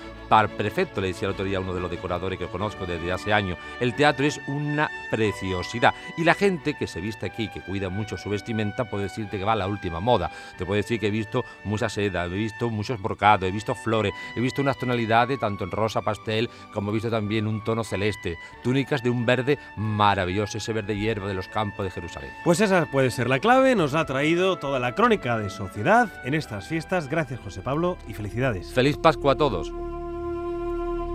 perfecto, 0.57 1.01
le 1.01 1.07
decía 1.07 1.27
el 1.27 1.33
otro 1.33 1.45
día 1.45 1.59
uno 1.59 1.73
de 1.73 1.79
los 1.79 1.91
decoradores 1.91 2.39
que 2.39 2.47
conozco 2.47 2.85
desde 2.85 3.11
hace 3.11 3.33
años. 3.33 3.57
El 3.79 3.95
teatro 3.95 4.25
es 4.25 4.39
una 4.47 4.89
preciosidad 5.09 5.93
y 6.17 6.23
la 6.23 6.33
gente 6.33 6.75
que 6.75 6.87
se 6.87 7.01
viste 7.01 7.25
aquí, 7.25 7.49
que 7.49 7.61
cuida 7.61 7.89
mucho 7.89 8.17
su 8.17 8.29
vestimenta, 8.29 8.89
puede 8.89 9.03
decirte 9.03 9.37
que 9.37 9.43
va 9.43 9.53
a 9.53 9.57
la 9.57 9.67
última 9.67 9.99
moda. 9.99 10.31
Te 10.57 10.65
puedo 10.65 10.77
decir 10.77 10.99
que 10.99 11.07
he 11.07 11.11
visto 11.11 11.43
mucha 11.63 11.89
seda, 11.89 12.25
he 12.25 12.29
visto 12.29 12.69
muchos 12.69 13.01
brocados, 13.01 13.47
he 13.47 13.51
visto 13.51 13.75
flores, 13.75 14.13
he 14.35 14.39
visto 14.39 14.61
unas 14.61 14.77
tonalidades 14.77 15.39
tanto 15.39 15.63
en 15.63 15.71
rosa 15.71 16.01
pastel 16.01 16.49
como 16.73 16.91
he 16.91 16.93
visto 16.93 17.09
también 17.09 17.47
un 17.47 17.63
tono 17.63 17.83
celeste, 17.83 18.37
túnicas 18.63 19.03
de 19.03 19.09
un 19.09 19.25
verde 19.25 19.57
maravilloso, 19.75 20.57
ese 20.57 20.73
verde 20.73 20.97
hierba 20.97 21.27
de 21.27 21.33
los 21.33 21.47
campos 21.47 21.83
de 21.83 21.91
Jerusalén. 21.91 22.31
Pues 22.43 22.59
esa 22.59 22.87
puede 22.87 23.11
ser 23.11 23.29
la 23.29 23.37
clave, 23.37 23.75
nos 23.75 23.93
ha 23.93 24.05
traído 24.05 24.57
toda 24.57 24.79
la 24.79 24.95
crónica 24.95 25.37
de 25.37 25.51
sociedad 25.51 26.09
en 26.25 26.33
estas 26.33 26.67
fiestas. 26.67 27.07
Gracias 27.07 27.39
José 27.39 27.61
Pablo 27.61 27.99
y 28.07 28.13
felicidades. 28.13 28.73
Feliz 28.73 28.97
Pascua 28.97 29.33
a 29.33 29.35
todos. 29.35 29.71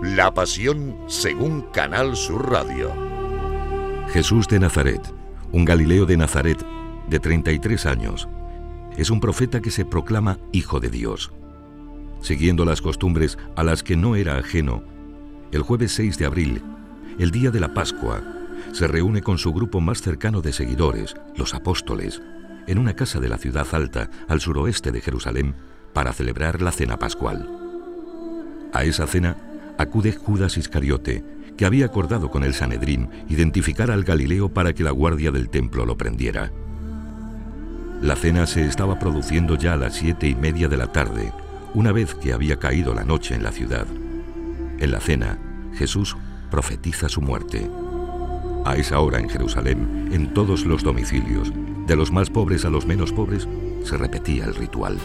La 0.03 0.33
Pasión 0.33 0.97
según 1.07 1.63
Canal 1.73 2.15
Sur 2.15 2.49
Radio. 2.49 2.93
Jesús 4.09 4.47
de 4.47 4.59
Nazaret, 4.59 5.01
un 5.51 5.65
Galileo 5.65 6.05
de 6.05 6.15
Nazaret 6.15 6.65
de 7.09 7.19
33 7.19 7.85
años, 7.85 8.29
es 8.95 9.09
un 9.09 9.19
profeta 9.19 9.59
que 9.59 9.69
se 9.69 9.83
proclama 9.83 10.39
Hijo 10.53 10.79
de 10.79 10.89
Dios. 10.89 11.33
Siguiendo 12.21 12.63
las 12.63 12.81
costumbres 12.81 13.37
a 13.57 13.63
las 13.63 13.83
que 13.83 13.97
no 13.97 14.15
era 14.15 14.37
ajeno, 14.37 14.81
el 15.51 15.61
jueves 15.61 15.91
6 15.91 16.17
de 16.17 16.25
abril, 16.25 16.63
el 17.19 17.31
día 17.31 17.51
de 17.51 17.59
la 17.59 17.73
Pascua, 17.73 18.23
se 18.77 18.87
reúne 18.87 19.23
con 19.23 19.39
su 19.39 19.51
grupo 19.53 19.81
más 19.81 20.03
cercano 20.03 20.41
de 20.41 20.53
seguidores, 20.53 21.15
los 21.35 21.55
apóstoles, 21.55 22.21
en 22.67 22.77
una 22.77 22.93
casa 22.93 23.19
de 23.19 23.27
la 23.27 23.39
ciudad 23.39 23.65
alta, 23.71 24.11
al 24.27 24.39
suroeste 24.39 24.91
de 24.91 25.01
Jerusalén, 25.01 25.55
para 25.93 26.13
celebrar 26.13 26.61
la 26.61 26.71
cena 26.71 26.99
pascual. 26.99 27.49
A 28.71 28.83
esa 28.83 29.07
cena 29.07 29.35
acude 29.79 30.11
Judas 30.13 30.57
Iscariote, 30.57 31.23
que 31.57 31.65
había 31.65 31.87
acordado 31.87 32.29
con 32.29 32.43
el 32.43 32.53
Sanedrín 32.53 33.09
identificar 33.29 33.89
al 33.89 34.03
Galileo 34.03 34.49
para 34.49 34.73
que 34.73 34.83
la 34.83 34.91
guardia 34.91 35.31
del 35.31 35.49
templo 35.49 35.83
lo 35.83 35.97
prendiera. 35.97 36.51
La 37.99 38.15
cena 38.15 38.45
se 38.45 38.63
estaba 38.67 38.99
produciendo 38.99 39.57
ya 39.57 39.73
a 39.73 39.77
las 39.77 39.95
siete 39.95 40.27
y 40.27 40.35
media 40.35 40.67
de 40.67 40.77
la 40.77 40.91
tarde, 40.91 41.33
una 41.73 41.91
vez 41.91 42.13
que 42.13 42.31
había 42.31 42.57
caído 42.57 42.93
la 42.93 43.05
noche 43.05 43.33
en 43.33 43.41
la 43.41 43.51
ciudad. 43.51 43.87
En 44.77 44.91
la 44.91 44.99
cena, 44.99 45.39
Jesús 45.73 46.15
profetiza 46.51 47.09
su 47.09 47.21
muerte. 47.21 47.67
A 48.67 48.75
esa 48.75 48.99
hora 48.99 49.17
en 49.17 49.29
Jerusalén, 49.29 50.09
en 50.11 50.33
todos 50.33 50.65
los 50.65 50.83
domicilios, 50.83 51.53
de 51.85 51.95
los 51.95 52.11
más 52.11 52.29
pobres 52.29 52.65
a 52.65 52.69
los 52.69 52.85
menos 52.85 53.13
pobres, 53.13 53.47
se 53.85 53.95
repetía 53.95 54.43
el 54.43 54.55
ritual. 54.55 54.97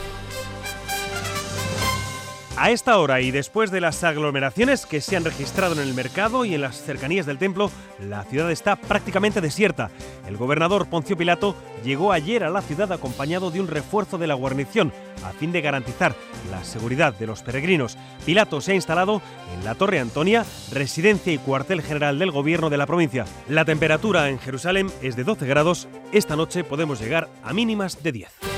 A 2.62 2.70
esta 2.70 2.96
hora 3.00 3.20
y 3.20 3.32
después 3.32 3.72
de 3.72 3.80
las 3.80 4.04
aglomeraciones 4.04 4.86
que 4.86 5.00
se 5.00 5.16
han 5.16 5.24
registrado 5.24 5.74
en 5.74 5.80
el 5.80 5.94
mercado 5.94 6.44
y 6.44 6.54
en 6.54 6.60
las 6.60 6.80
cercanías 6.80 7.26
del 7.26 7.36
templo, 7.36 7.72
la 7.98 8.22
ciudad 8.22 8.52
está 8.52 8.76
prácticamente 8.76 9.40
desierta. 9.40 9.90
El 10.28 10.36
gobernador 10.36 10.88
Poncio 10.88 11.16
Pilato 11.16 11.56
llegó 11.82 12.12
ayer 12.12 12.44
a 12.44 12.50
la 12.50 12.62
ciudad 12.62 12.92
acompañado 12.92 13.50
de 13.50 13.60
un 13.60 13.66
refuerzo 13.66 14.16
de 14.16 14.28
la 14.28 14.34
guarnición 14.34 14.92
a 15.24 15.32
fin 15.32 15.50
de 15.50 15.60
garantizar 15.60 16.14
la 16.52 16.62
seguridad 16.62 17.12
de 17.14 17.26
los 17.26 17.42
peregrinos. 17.42 17.98
Pilato 18.24 18.60
se 18.60 18.70
ha 18.70 18.76
instalado 18.76 19.20
en 19.56 19.64
la 19.64 19.74
Torre 19.74 19.98
Antonia, 19.98 20.46
residencia 20.70 21.32
y 21.32 21.38
cuartel 21.38 21.82
general 21.82 22.20
del 22.20 22.30
gobierno 22.30 22.70
de 22.70 22.76
la 22.76 22.86
provincia. 22.86 23.24
La 23.48 23.64
temperatura 23.64 24.28
en 24.28 24.38
Jerusalén 24.38 24.88
es 25.02 25.16
de 25.16 25.24
12 25.24 25.48
grados. 25.48 25.88
Esta 26.12 26.36
noche 26.36 26.62
podemos 26.62 27.00
llegar 27.00 27.28
a 27.42 27.52
mínimas 27.52 28.04
de 28.04 28.12
10. 28.12 28.51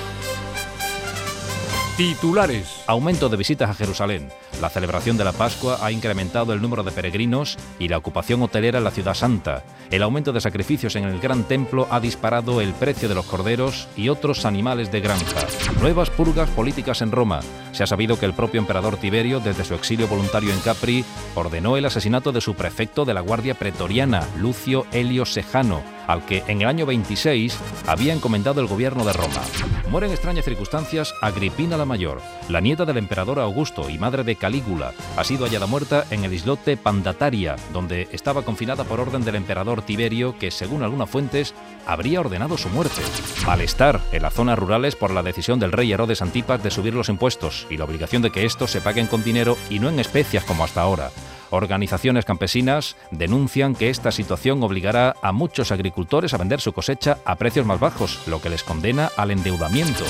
Titulares. 1.97 2.83
Aumento 2.89 3.29
de 3.29 3.37
visitas 3.37 3.71
a 3.71 3.75
Jerusalén. 3.75 4.29
La 4.61 4.71
celebración 4.71 5.17
de 5.17 5.25
la 5.25 5.33
Pascua 5.33 5.79
ha 5.83 5.93
incrementado 5.93 6.53
el 6.53 6.63
número 6.63 6.83
de 6.83 6.93
peregrinos 6.93 7.59
y 7.79 7.89
la 7.89 7.99
ocupación 7.99 8.43
hotelera 8.43 8.79
en 8.79 8.85
la 8.85 8.91
ciudad 8.91 9.15
santa. 9.15 9.65
El 9.91 10.03
aumento 10.03 10.33
de 10.33 10.41
sacrificios 10.41 10.97
en 10.97 11.05
el 11.05 11.21
gran 11.21 11.45
templo 11.45 11.87
ha 11.91 12.01
disparado 12.01 12.61
el 12.61 12.73
precio 12.73 13.09
de 13.09 13.15
los 13.15 13.27
corderos 13.27 13.89
y 13.97 14.09
otros 14.09 14.45
animales 14.45 14.91
de 14.91 15.01
granja. 15.01 15.47
Nuevas 15.81 16.11
purgas 16.11 16.49
políticas 16.51 17.03
en 17.03 17.13
Roma. 17.13 17.41
Se 17.73 17.83
ha 17.83 17.87
sabido 17.87 18.19
que 18.19 18.27
el 18.27 18.33
propio 18.33 18.61
emperador 18.61 18.97
Tiberio, 18.97 19.41
desde 19.41 19.65
su 19.65 19.75
exilio 19.75 20.09
voluntario 20.09 20.53
en 20.53 20.61
Capri, 20.61 21.05
ordenó 21.35 21.77
el 21.77 21.85
asesinato 21.85 22.33
de 22.33 22.41
su 22.41 22.55
prefecto 22.55 23.05
de 23.05 23.15
la 23.15 23.21
Guardia 23.21 23.55
Pretoriana, 23.55 24.27
Lucio 24.39 24.87
Helio 24.93 25.27
Sejano, 25.27 25.83
al 26.07 26.25
que 26.25 26.43
en 26.47 26.63
el 26.63 26.69
año 26.69 26.87
26 26.87 27.59
había 27.87 28.13
encomendado 28.15 28.61
el 28.61 28.67
gobierno 28.67 29.05
de 29.05 29.13
Roma. 29.13 29.43
Muere 29.91 30.07
en 30.07 30.13
extrañas 30.13 30.45
circunstancias 30.45 31.15
Agripina 31.21 31.77
la 31.77 31.85
Mayor, 31.85 32.21
la 32.49 32.61
nieta 32.61 32.85
del 32.85 32.97
emperador 32.97 33.39
Augusto 33.39 33.89
y 33.91 33.99
madre 33.99 34.25
de 34.25 34.37
Calígula. 34.45 34.93
Ha 35.17 35.25
sido 35.25 35.47
hallada 35.47 35.65
muerta 35.65 36.05
en 36.11 36.23
el 36.23 36.35
islote 36.35 36.77
Pandataria, 36.77 37.57
donde 37.73 38.09
estaba 38.13 38.43
confinada 38.43 38.85
por 38.85 39.01
orden 39.01 39.25
del 39.25 39.37
emperador 39.37 39.81
Tiberio, 39.81 40.39
que 40.39 40.51
según 40.51 40.83
algunas 40.83 41.09
fuentes 41.09 41.55
habría 41.87 42.21
ordenado 42.21 42.59
su 42.59 42.69
muerte. 42.69 43.01
Malestar 43.47 44.03
en 44.13 44.21
las 44.21 44.35
zonas 44.35 44.59
rurales 44.59 44.97
por 44.97 45.13
la 45.13 45.23
decisión 45.23 45.61
del 45.61 45.73
rey 45.73 45.91
Herodes 45.91 46.21
Antipas 46.21 46.63
de 46.63 46.71
subir 46.71 46.93
los 46.93 47.09
impuestos 47.09 47.67
y 47.71 47.79
la 47.79 47.87
obligación 47.87 48.21
de 48.21 48.33
que 48.33 48.45
estos 48.45 48.71
se 48.71 48.83
paguen 48.83 49.07
con 49.07 49.25
dinero 49.25 49.57
y 49.71 49.79
no 49.79 49.89
en 49.89 49.99
especias 49.99 50.45
como 50.45 50.63
hasta 50.63 50.83
ahora. 50.83 51.11
Organizaciones 51.55 52.25
campesinas 52.25 52.97
denuncian 53.13 53.77
que 53.77 53.89
esta 53.89 54.11
situación 54.11 54.61
obligará 54.65 55.15
a 55.23 55.31
muchos 55.31 55.71
agricultores 55.71 56.35
a 56.35 56.37
vender 56.37 56.61
su 56.61 56.73
cosecha 56.73 57.19
a 57.25 57.37
precios 57.37 57.65
más 57.65 57.79
bajos, 57.79 58.19
lo 58.27 58.43
que 58.43 58.51
les 58.51 58.65
condena 58.65 59.13
al 59.17 59.31
endeudamiento. 59.31 60.05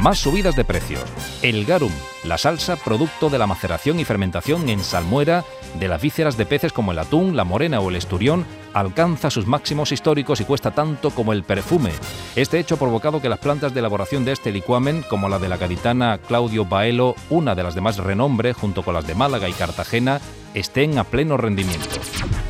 Más 0.00 0.18
subidas 0.18 0.56
de 0.56 0.64
precios. 0.64 1.02
El 1.40 1.64
garum, 1.64 1.92
la 2.24 2.36
salsa 2.36 2.76
producto 2.76 3.30
de 3.30 3.38
la 3.38 3.46
maceración 3.46 3.98
y 3.98 4.04
fermentación 4.04 4.68
en 4.68 4.80
salmuera 4.80 5.42
de 5.78 5.88
las 5.88 6.02
vísceras 6.02 6.36
de 6.36 6.44
peces 6.44 6.72
como 6.72 6.92
el 6.92 6.98
atún, 6.98 7.34
la 7.34 7.44
morena 7.44 7.80
o 7.80 7.88
el 7.88 7.96
esturión, 7.96 8.44
alcanza 8.74 9.30
sus 9.30 9.46
máximos 9.46 9.92
históricos 9.92 10.40
y 10.42 10.44
cuesta 10.44 10.72
tanto 10.72 11.10
como 11.10 11.32
el 11.32 11.44
perfume. 11.44 11.92
Este 12.36 12.58
hecho 12.58 12.74
ha 12.74 12.78
provocado 12.78 13.22
que 13.22 13.30
las 13.30 13.38
plantas 13.38 13.72
de 13.72 13.80
elaboración 13.80 14.26
de 14.26 14.32
este 14.32 14.52
licuamen, 14.52 15.02
como 15.08 15.30
la 15.30 15.38
de 15.38 15.48
la 15.48 15.56
gaditana 15.56 16.18
Claudio 16.18 16.66
Baelo, 16.66 17.14
una 17.30 17.54
de 17.54 17.62
las 17.62 17.74
de 17.74 17.80
más 17.80 17.96
renombre, 17.96 18.52
junto 18.52 18.82
con 18.82 18.92
las 18.92 19.06
de 19.06 19.14
Málaga 19.14 19.48
y 19.48 19.52
Cartagena, 19.52 20.20
estén 20.54 20.98
a 20.98 21.04
pleno 21.04 21.36
rendimiento. 21.36 22.00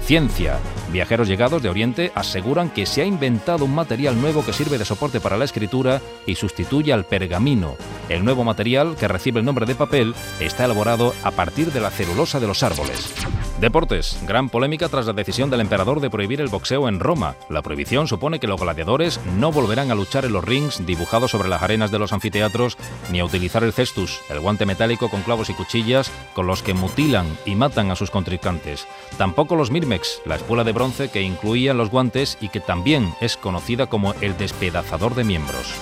Ciencia. 0.04 0.58
Viajeros 0.92 1.28
llegados 1.28 1.62
de 1.62 1.68
Oriente 1.68 2.10
aseguran 2.16 2.68
que 2.68 2.84
se 2.84 3.02
ha 3.02 3.04
inventado 3.04 3.64
un 3.64 3.74
material 3.74 4.20
nuevo 4.20 4.44
que 4.44 4.52
sirve 4.52 4.76
de 4.76 4.84
soporte 4.84 5.20
para 5.20 5.36
la 5.36 5.44
escritura 5.44 6.00
y 6.26 6.34
sustituye 6.34 6.92
al 6.92 7.04
pergamino. 7.04 7.76
El 8.08 8.24
nuevo 8.24 8.42
material, 8.42 8.96
que 8.96 9.06
recibe 9.06 9.38
el 9.38 9.46
nombre 9.46 9.66
de 9.66 9.76
papel, 9.76 10.14
está 10.40 10.64
elaborado 10.64 11.14
a 11.22 11.30
partir 11.30 11.72
de 11.72 11.80
la 11.80 11.90
celulosa 11.90 12.40
de 12.40 12.48
los 12.48 12.64
árboles. 12.64 13.14
Deportes. 13.60 14.18
Gran 14.26 14.48
polémica 14.48 14.88
tras 14.88 15.06
la 15.06 15.12
decisión 15.12 15.50
del 15.50 15.60
emperador 15.60 16.00
de 16.00 16.08
prohibir 16.08 16.40
el 16.40 16.48
boxeo 16.48 16.88
en 16.88 16.98
Roma. 16.98 17.36
La 17.50 17.60
prohibición 17.60 18.08
supone 18.08 18.40
que 18.40 18.46
los 18.46 18.58
gladiadores 18.58 19.20
no 19.38 19.52
volverán 19.52 19.90
a 19.90 19.94
luchar 19.94 20.24
en 20.24 20.32
los 20.32 20.44
rings 20.44 20.86
dibujados 20.86 21.30
sobre 21.30 21.50
las 21.50 21.62
arenas 21.62 21.90
de 21.90 21.98
los 21.98 22.14
anfiteatros 22.14 22.78
ni 23.12 23.20
a 23.20 23.24
utilizar 23.26 23.62
el 23.62 23.74
cestus, 23.74 24.22
el 24.30 24.40
guante 24.40 24.64
metálico 24.64 25.10
con 25.10 25.20
clavos 25.22 25.50
y 25.50 25.54
cuchillas 25.54 26.10
con 26.34 26.46
los 26.46 26.62
que 26.62 26.72
mutilan 26.72 27.26
y 27.44 27.54
matan 27.54 27.90
a 27.90 27.96
sus 27.96 28.10
contrincantes. 28.10 28.86
Tampoco 29.18 29.56
los 29.56 29.70
mirmex, 29.70 30.22
la 30.24 30.36
espuela 30.36 30.64
de 30.64 30.72
que 31.12 31.20
incluía 31.20 31.74
los 31.74 31.90
guantes 31.90 32.38
y 32.40 32.48
que 32.48 32.58
también 32.58 33.12
es 33.20 33.36
conocida 33.36 33.88
como 33.88 34.14
el 34.22 34.34
despedazador 34.38 35.14
de 35.14 35.24
miembros. 35.24 35.74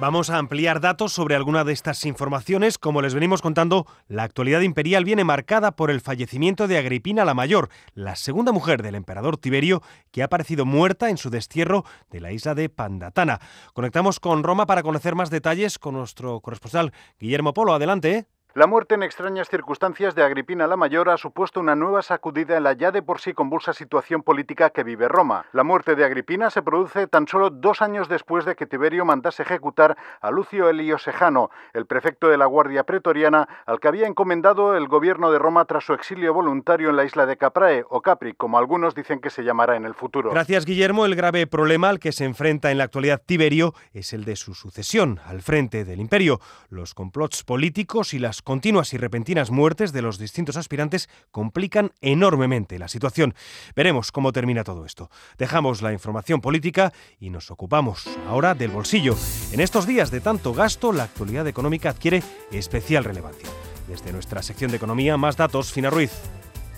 Vamos 0.00 0.30
a 0.30 0.38
ampliar 0.38 0.80
datos 0.80 1.12
sobre 1.12 1.36
alguna 1.36 1.62
de 1.62 1.74
estas 1.74 2.06
informaciones. 2.06 2.78
Como 2.78 3.02
les 3.02 3.12
venimos 3.12 3.42
contando, 3.42 3.86
la 4.08 4.22
actualidad 4.22 4.62
imperial 4.62 5.04
viene 5.04 5.22
marcada 5.22 5.72
por 5.76 5.90
el 5.90 6.00
fallecimiento 6.00 6.66
de 6.66 6.78
Agripina 6.78 7.26
la 7.26 7.34
Mayor, 7.34 7.68
la 7.92 8.16
segunda 8.16 8.52
mujer 8.52 8.82
del 8.82 8.94
emperador 8.94 9.36
Tiberio, 9.36 9.82
que 10.12 10.22
ha 10.22 10.24
aparecido 10.24 10.64
muerta 10.64 11.10
en 11.10 11.18
su 11.18 11.28
destierro 11.28 11.84
de 12.10 12.20
la 12.20 12.32
isla 12.32 12.54
de 12.54 12.70
Pandatana. 12.70 13.38
Conectamos 13.74 14.18
con 14.18 14.42
Roma 14.44 14.64
para 14.64 14.82
conocer 14.82 15.14
más 15.14 15.28
detalles 15.28 15.78
con 15.78 15.94
nuestro 15.94 16.40
corresponsal 16.40 16.90
Guillermo 17.20 17.52
Polo. 17.52 17.74
Adelante. 17.74 18.28
La 18.54 18.66
muerte 18.66 18.94
en 18.94 19.02
extrañas 19.02 19.48
circunstancias 19.48 20.14
de 20.14 20.22
Agripina 20.22 20.66
la 20.66 20.76
Mayor 20.76 21.08
ha 21.08 21.16
supuesto 21.16 21.58
una 21.58 21.74
nueva 21.74 22.02
sacudida 22.02 22.58
en 22.58 22.64
la 22.64 22.74
ya 22.74 22.90
de 22.90 23.00
por 23.00 23.18
sí 23.18 23.32
convulsa 23.32 23.72
situación 23.72 24.22
política 24.22 24.68
que 24.68 24.84
vive 24.84 25.08
Roma. 25.08 25.46
La 25.54 25.64
muerte 25.64 25.94
de 25.96 26.04
Agripina 26.04 26.50
se 26.50 26.60
produce 26.60 27.06
tan 27.06 27.26
solo 27.26 27.48
dos 27.48 27.80
años 27.80 28.10
después 28.10 28.44
de 28.44 28.54
que 28.54 28.66
Tiberio 28.66 29.06
mandase 29.06 29.42
ejecutar 29.42 29.96
a 30.20 30.30
Lucio 30.30 30.68
Elio 30.68 30.98
Sejano, 30.98 31.48
el 31.72 31.86
prefecto 31.86 32.28
de 32.28 32.36
la 32.36 32.44
Guardia 32.44 32.84
Pretoriana, 32.84 33.48
al 33.64 33.80
que 33.80 33.88
había 33.88 34.06
encomendado 34.06 34.76
el 34.76 34.86
gobierno 34.86 35.32
de 35.32 35.38
Roma 35.38 35.64
tras 35.64 35.86
su 35.86 35.94
exilio 35.94 36.34
voluntario 36.34 36.90
en 36.90 36.96
la 36.96 37.04
isla 37.04 37.24
de 37.24 37.38
Caprae, 37.38 37.86
o 37.88 38.02
Capri, 38.02 38.34
como 38.34 38.58
algunos 38.58 38.94
dicen 38.94 39.20
que 39.20 39.30
se 39.30 39.44
llamará 39.44 39.76
en 39.76 39.86
el 39.86 39.94
futuro. 39.94 40.30
Gracias, 40.30 40.66
Guillermo. 40.66 41.06
El 41.06 41.16
grave 41.16 41.46
problema 41.46 41.88
al 41.88 41.98
que 41.98 42.12
se 42.12 42.26
enfrenta 42.26 42.70
en 42.70 42.76
la 42.76 42.84
actualidad 42.84 43.22
Tiberio 43.24 43.72
es 43.94 44.12
el 44.12 44.26
de 44.26 44.36
su 44.36 44.52
sucesión 44.52 45.20
al 45.24 45.40
frente 45.40 45.86
del 45.86 46.00
imperio. 46.00 46.38
Los 46.68 46.92
complots 46.92 47.44
políticos 47.44 48.12
y 48.12 48.18
las 48.18 48.41
Continuas 48.44 48.92
y 48.92 48.96
repentinas 48.96 49.50
muertes 49.50 49.92
de 49.92 50.02
los 50.02 50.18
distintos 50.18 50.56
aspirantes 50.56 51.08
complican 51.30 51.92
enormemente 52.00 52.78
la 52.78 52.88
situación. 52.88 53.34
Veremos 53.76 54.12
cómo 54.12 54.32
termina 54.32 54.64
todo 54.64 54.84
esto. 54.84 55.10
Dejamos 55.38 55.82
la 55.82 55.92
información 55.92 56.40
política 56.40 56.92
y 57.20 57.30
nos 57.30 57.50
ocupamos 57.50 58.08
ahora 58.26 58.54
del 58.54 58.70
bolsillo. 58.70 59.16
En 59.52 59.60
estos 59.60 59.86
días 59.86 60.10
de 60.10 60.20
tanto 60.20 60.52
gasto, 60.54 60.92
la 60.92 61.04
actualidad 61.04 61.46
económica 61.46 61.90
adquiere 61.90 62.22
especial 62.50 63.04
relevancia. 63.04 63.48
Desde 63.88 64.12
nuestra 64.12 64.42
sección 64.42 64.70
de 64.70 64.76
economía, 64.78 65.16
más 65.16 65.36
datos, 65.36 65.72
Fina 65.72 65.90
Ruiz. 65.90 66.12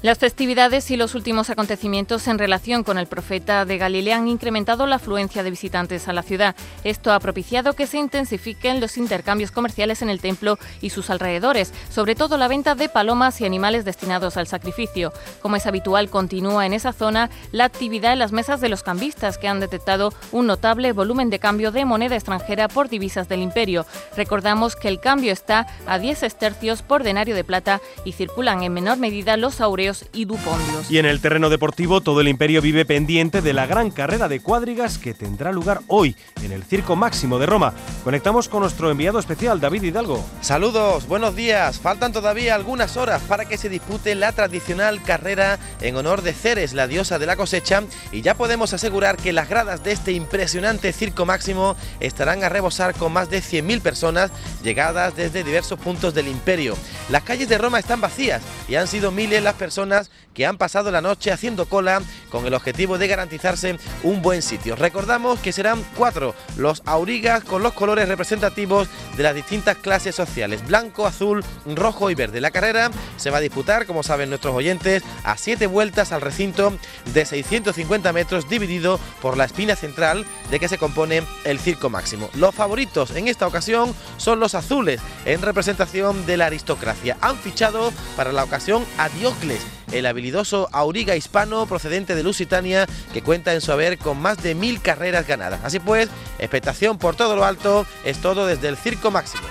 Las 0.04 0.18
festividades 0.18 0.90
y 0.90 0.98
los 0.98 1.14
últimos 1.14 1.48
acontecimientos 1.48 2.28
en 2.28 2.38
relación 2.38 2.84
con 2.84 2.98
el 2.98 3.06
profeta 3.06 3.64
de 3.64 3.78
Galilea 3.78 4.18
han 4.18 4.28
incrementado 4.28 4.86
la 4.86 4.96
afluencia 4.96 5.42
de 5.42 5.48
visitantes 5.48 6.08
a 6.08 6.12
la 6.12 6.22
ciudad. 6.22 6.54
Esto 6.84 7.10
ha 7.10 7.20
propiciado 7.20 7.72
que 7.72 7.86
se 7.86 7.96
intensifiquen 7.96 8.82
los 8.82 8.98
intercambios 8.98 9.50
comerciales 9.50 10.02
en 10.02 10.10
el 10.10 10.20
templo 10.20 10.58
y 10.82 10.90
sus 10.90 11.08
alrededores, 11.08 11.72
sobre 11.88 12.14
todo 12.14 12.36
la 12.36 12.48
venta 12.48 12.74
de 12.74 12.90
palomas 12.90 13.40
y 13.40 13.46
animales 13.46 13.86
destinados 13.86 14.36
al 14.36 14.46
sacrificio. 14.46 15.10
Como 15.40 15.56
es 15.56 15.66
habitual, 15.66 16.10
continúa 16.10 16.66
en 16.66 16.74
esa 16.74 16.92
zona 16.92 17.30
la 17.50 17.64
actividad 17.64 18.12
en 18.12 18.18
las 18.18 18.32
mesas 18.32 18.60
de 18.60 18.68
los 18.68 18.82
cambistas, 18.82 19.38
que 19.38 19.48
han 19.48 19.58
detectado 19.58 20.12
un 20.32 20.46
notable 20.46 20.92
volumen 20.92 21.30
de 21.30 21.38
cambio 21.38 21.72
de 21.72 21.86
moneda 21.86 22.14
extranjera 22.14 22.68
por 22.68 22.90
divisas 22.90 23.30
del 23.30 23.40
imperio. 23.40 23.86
Recordamos 24.18 24.76
que 24.76 24.88
el 24.88 25.00
cambio 25.00 25.32
está 25.32 25.66
a 25.86 25.98
10 25.98 26.24
estercios 26.24 26.82
por 26.82 27.04
denario 27.04 27.34
de 27.34 27.42
plata 27.42 27.80
y 28.04 28.12
circulan 28.12 28.62
en 28.62 28.74
menor 28.74 28.98
medida 28.98 29.38
los 29.38 29.62
aureos 29.62 29.93
y 30.12 30.24
dupondios. 30.24 30.90
Y 30.90 30.98
en 30.98 31.06
el 31.06 31.20
terreno 31.20 31.50
deportivo, 31.50 32.00
todo 32.00 32.20
el 32.20 32.28
imperio 32.28 32.60
vive 32.60 32.84
pendiente 32.84 33.42
de 33.42 33.52
la 33.52 33.66
gran 33.66 33.90
carrera 33.90 34.28
de 34.28 34.40
cuadrigas 34.40 34.98
que 34.98 35.14
tendrá 35.14 35.52
lugar 35.52 35.80
hoy 35.88 36.16
en 36.42 36.52
el 36.52 36.64
Circo 36.64 36.96
Máximo 36.96 37.38
de 37.38 37.46
Roma. 37.46 37.74
Conectamos 38.02 38.48
con 38.48 38.60
nuestro 38.60 38.90
enviado 38.90 39.18
especial, 39.18 39.60
David 39.60 39.82
Hidalgo. 39.82 40.24
Saludos, 40.40 41.06
buenos 41.06 41.36
días. 41.36 41.78
Faltan 41.78 42.12
todavía 42.12 42.54
algunas 42.54 42.96
horas 42.96 43.22
para 43.22 43.44
que 43.44 43.58
se 43.58 43.68
dispute 43.68 44.14
la 44.14 44.32
tradicional 44.32 45.02
carrera 45.02 45.58
en 45.80 45.96
honor 45.96 46.22
de 46.22 46.32
Ceres, 46.32 46.72
la 46.72 46.86
diosa 46.86 47.18
de 47.18 47.26
la 47.26 47.36
cosecha, 47.36 47.82
y 48.12 48.22
ya 48.22 48.34
podemos 48.34 48.72
asegurar 48.72 49.16
que 49.16 49.32
las 49.32 49.48
gradas 49.48 49.84
de 49.84 49.92
este 49.92 50.12
impresionante 50.12 50.92
Circo 50.92 51.26
Máximo 51.26 51.76
estarán 52.00 52.42
a 52.44 52.48
rebosar 52.48 52.94
con 52.94 53.12
más 53.12 53.30
de 53.30 53.40
100.000 53.40 53.80
personas 53.80 54.30
llegadas 54.62 55.16
desde 55.16 55.44
diversos 55.44 55.78
puntos 55.78 56.14
del 56.14 56.28
imperio. 56.28 56.76
Las 57.10 57.22
calles 57.22 57.48
de 57.48 57.58
Roma 57.58 57.78
están 57.78 58.00
vacías 58.00 58.42
y 58.68 58.76
han 58.76 58.88
sido 58.88 59.10
miles 59.10 59.42
las 59.42 59.54
personas 59.54 59.73
personas 59.74 60.10
que 60.34 60.46
han 60.46 60.58
pasado 60.58 60.90
la 60.90 61.00
noche 61.00 61.32
haciendo 61.32 61.66
cola 61.66 62.02
con 62.28 62.46
el 62.46 62.54
objetivo 62.54 62.98
de 62.98 63.06
garantizarse 63.06 63.78
un 64.02 64.20
buen 64.20 64.42
sitio. 64.42 64.76
Recordamos 64.76 65.38
que 65.38 65.52
serán 65.52 65.82
cuatro 65.96 66.34
los 66.56 66.82
aurigas 66.84 67.44
con 67.44 67.62
los 67.62 67.72
colores 67.72 68.08
representativos 68.08 68.88
de 69.16 69.22
las 69.22 69.34
distintas 69.34 69.78
clases 69.78 70.14
sociales, 70.14 70.66
blanco, 70.66 71.06
azul, 71.06 71.44
rojo 71.74 72.10
y 72.10 72.14
verde. 72.14 72.40
La 72.40 72.50
carrera 72.50 72.90
se 73.16 73.30
va 73.30 73.38
a 73.38 73.40
disputar, 73.40 73.86
como 73.86 74.02
saben 74.02 74.28
nuestros 74.28 74.54
oyentes, 74.54 75.02
a 75.22 75.36
siete 75.36 75.66
vueltas 75.66 76.12
al 76.12 76.20
recinto 76.20 76.76
de 77.12 77.24
650 77.24 78.12
metros 78.12 78.48
dividido 78.48 78.98
por 79.22 79.36
la 79.36 79.44
espina 79.44 79.76
central 79.76 80.26
de 80.50 80.60
que 80.60 80.68
se 80.68 80.78
compone 80.78 81.22
el 81.44 81.58
circo 81.58 81.90
máximo. 81.90 82.28
Los 82.34 82.54
favoritos 82.54 83.12
en 83.12 83.28
esta 83.28 83.46
ocasión 83.46 83.94
son 84.16 84.40
los 84.40 84.54
azules, 84.54 85.00
en 85.24 85.42
representación 85.42 86.26
de 86.26 86.36
la 86.36 86.46
aristocracia. 86.46 87.16
Han 87.20 87.36
fichado 87.36 87.92
para 88.16 88.32
la 88.32 88.44
ocasión 88.44 88.84
a 88.98 89.08
Diocles, 89.08 89.60
el 89.94 90.06
habilidoso 90.06 90.68
auriga 90.72 91.16
hispano 91.16 91.66
procedente 91.66 92.14
de 92.14 92.22
Lusitania 92.22 92.86
que 93.12 93.22
cuenta 93.22 93.54
en 93.54 93.60
su 93.60 93.72
haber 93.72 93.96
con 93.96 94.20
más 94.20 94.42
de 94.42 94.54
mil 94.54 94.82
carreras 94.82 95.26
ganadas. 95.26 95.60
Así 95.64 95.78
pues, 95.78 96.08
expectación 96.38 96.98
por 96.98 97.14
todo 97.14 97.36
lo 97.36 97.44
alto, 97.44 97.86
es 98.04 98.18
todo 98.18 98.46
desde 98.46 98.68
el 98.68 98.76
Circo 98.76 99.10
Máximo. 99.10 99.44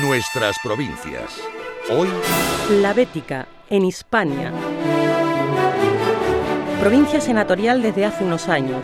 Nuestras 0.00 0.56
provincias. 0.62 1.32
Hoy... 1.90 2.08
La 2.80 2.94
Bética, 2.94 3.48
en 3.68 3.84
Hispania. 3.84 4.52
Provincia 6.80 7.20
senatorial 7.20 7.82
desde 7.82 8.04
hace 8.04 8.24
unos 8.24 8.48
años, 8.48 8.82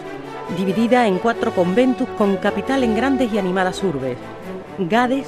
dividida 0.56 1.06
en 1.06 1.18
cuatro 1.18 1.54
conventos 1.54 2.08
con 2.18 2.36
capital 2.36 2.82
en 2.82 2.96
grandes 2.96 3.32
y 3.32 3.38
animadas 3.38 3.82
urbes. 3.82 4.18
Gades, 4.78 5.26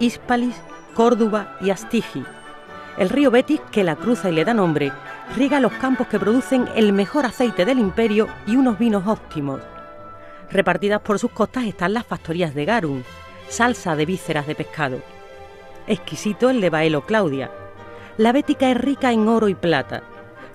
Hispalis, 0.00 0.56
Córdoba 0.94 1.56
y 1.60 1.70
Astigi 1.70 2.24
el 2.98 3.08
río 3.08 3.30
Betis, 3.30 3.60
que 3.70 3.84
la 3.84 3.96
cruza 3.96 4.28
y 4.28 4.32
le 4.32 4.44
da 4.44 4.52
nombre, 4.52 4.92
riega 5.34 5.60
los 5.60 5.72
campos 5.72 6.08
que 6.08 6.18
producen 6.18 6.68
el 6.74 6.92
mejor 6.92 7.24
aceite 7.24 7.64
del 7.64 7.78
imperio 7.78 8.28
y 8.46 8.56
unos 8.56 8.78
vinos 8.78 9.06
óptimos. 9.06 9.60
Repartidas 10.50 11.00
por 11.00 11.18
sus 11.18 11.30
costas 11.30 11.64
están 11.64 11.94
las 11.94 12.04
factorías 12.04 12.54
de 12.54 12.66
Garum, 12.66 13.02
salsa 13.48 13.96
de 13.96 14.04
vísceras 14.04 14.46
de 14.46 14.54
pescado. 14.54 15.00
Exquisito 15.86 16.50
el 16.50 16.60
de 16.60 16.68
Baelo 16.68 17.06
Claudia. 17.06 17.50
La 18.18 18.32
Bética 18.32 18.70
es 18.70 18.76
rica 18.76 19.12
en 19.12 19.26
oro 19.26 19.48
y 19.48 19.54
plata. 19.54 20.02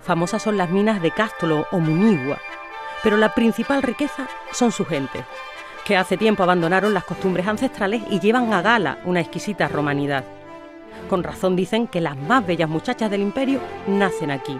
Famosas 0.02 0.44
son 0.44 0.58
las 0.58 0.70
minas 0.70 1.02
de 1.02 1.12
Cástolo 1.12 1.66
o 1.72 1.80
Munigua. 1.80 2.38
Pero 3.04 3.18
la 3.18 3.34
principal 3.34 3.82
riqueza 3.82 4.28
son 4.52 4.72
sus 4.72 4.88
gentes, 4.88 5.24
que 5.86 5.98
hace 5.98 6.18
tiempo 6.18 6.44
abandonaron 6.44 6.94
las 6.94 7.04
costumbres 7.04 7.48
ancestrales 7.48 8.04
y 8.12 8.20
llevan 8.20 8.54
a 8.54 8.62
gala 8.62 9.00
una 9.06 9.22
exquisita 9.22 9.68
romanidad. 9.68 10.37
Con 11.10 11.24
razón 11.24 11.56
dicen 11.56 11.88
que 11.88 12.02
las 12.02 12.18
más 12.18 12.46
bellas 12.46 12.70
muchachas 12.70 13.10
del 13.10 13.22
imperio 13.22 13.60
nacen 13.88 14.32
aquí. 14.32 14.58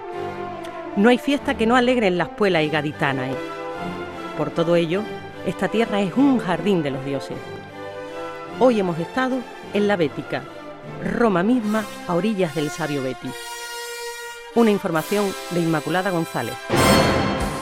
No 0.96 1.10
hay 1.10 1.18
fiesta 1.18 1.56
que 1.56 1.68
no 1.68 1.76
alegre 1.76 2.08
en 2.08 2.18
las 2.18 2.30
puelas 2.30 2.64
y 2.64 2.70
gaditanas. 2.70 3.32
¿eh? 3.32 3.38
Por 4.38 4.52
todo 4.52 4.76
ello, 4.76 5.04
esta 5.46 5.68
tierra 5.68 6.02
es 6.02 6.16
un 6.16 6.40
jardín 6.40 6.84
de 6.84 6.92
los 6.92 7.06
dioses. 7.06 7.38
Hoy 8.60 8.80
hemos 8.80 8.98
estado 8.98 9.38
en 9.74 9.88
la 9.88 9.96
Bética, 9.96 10.44
Roma 11.04 11.44
misma 11.44 11.86
a 12.08 12.16
orillas 12.16 12.56
del 12.56 12.70
sabio 12.70 13.04
Betis. 13.04 13.36
Una 14.56 14.72
información 14.72 15.26
de 15.52 15.60
Inmaculada 15.60 16.10
González. 16.10 16.56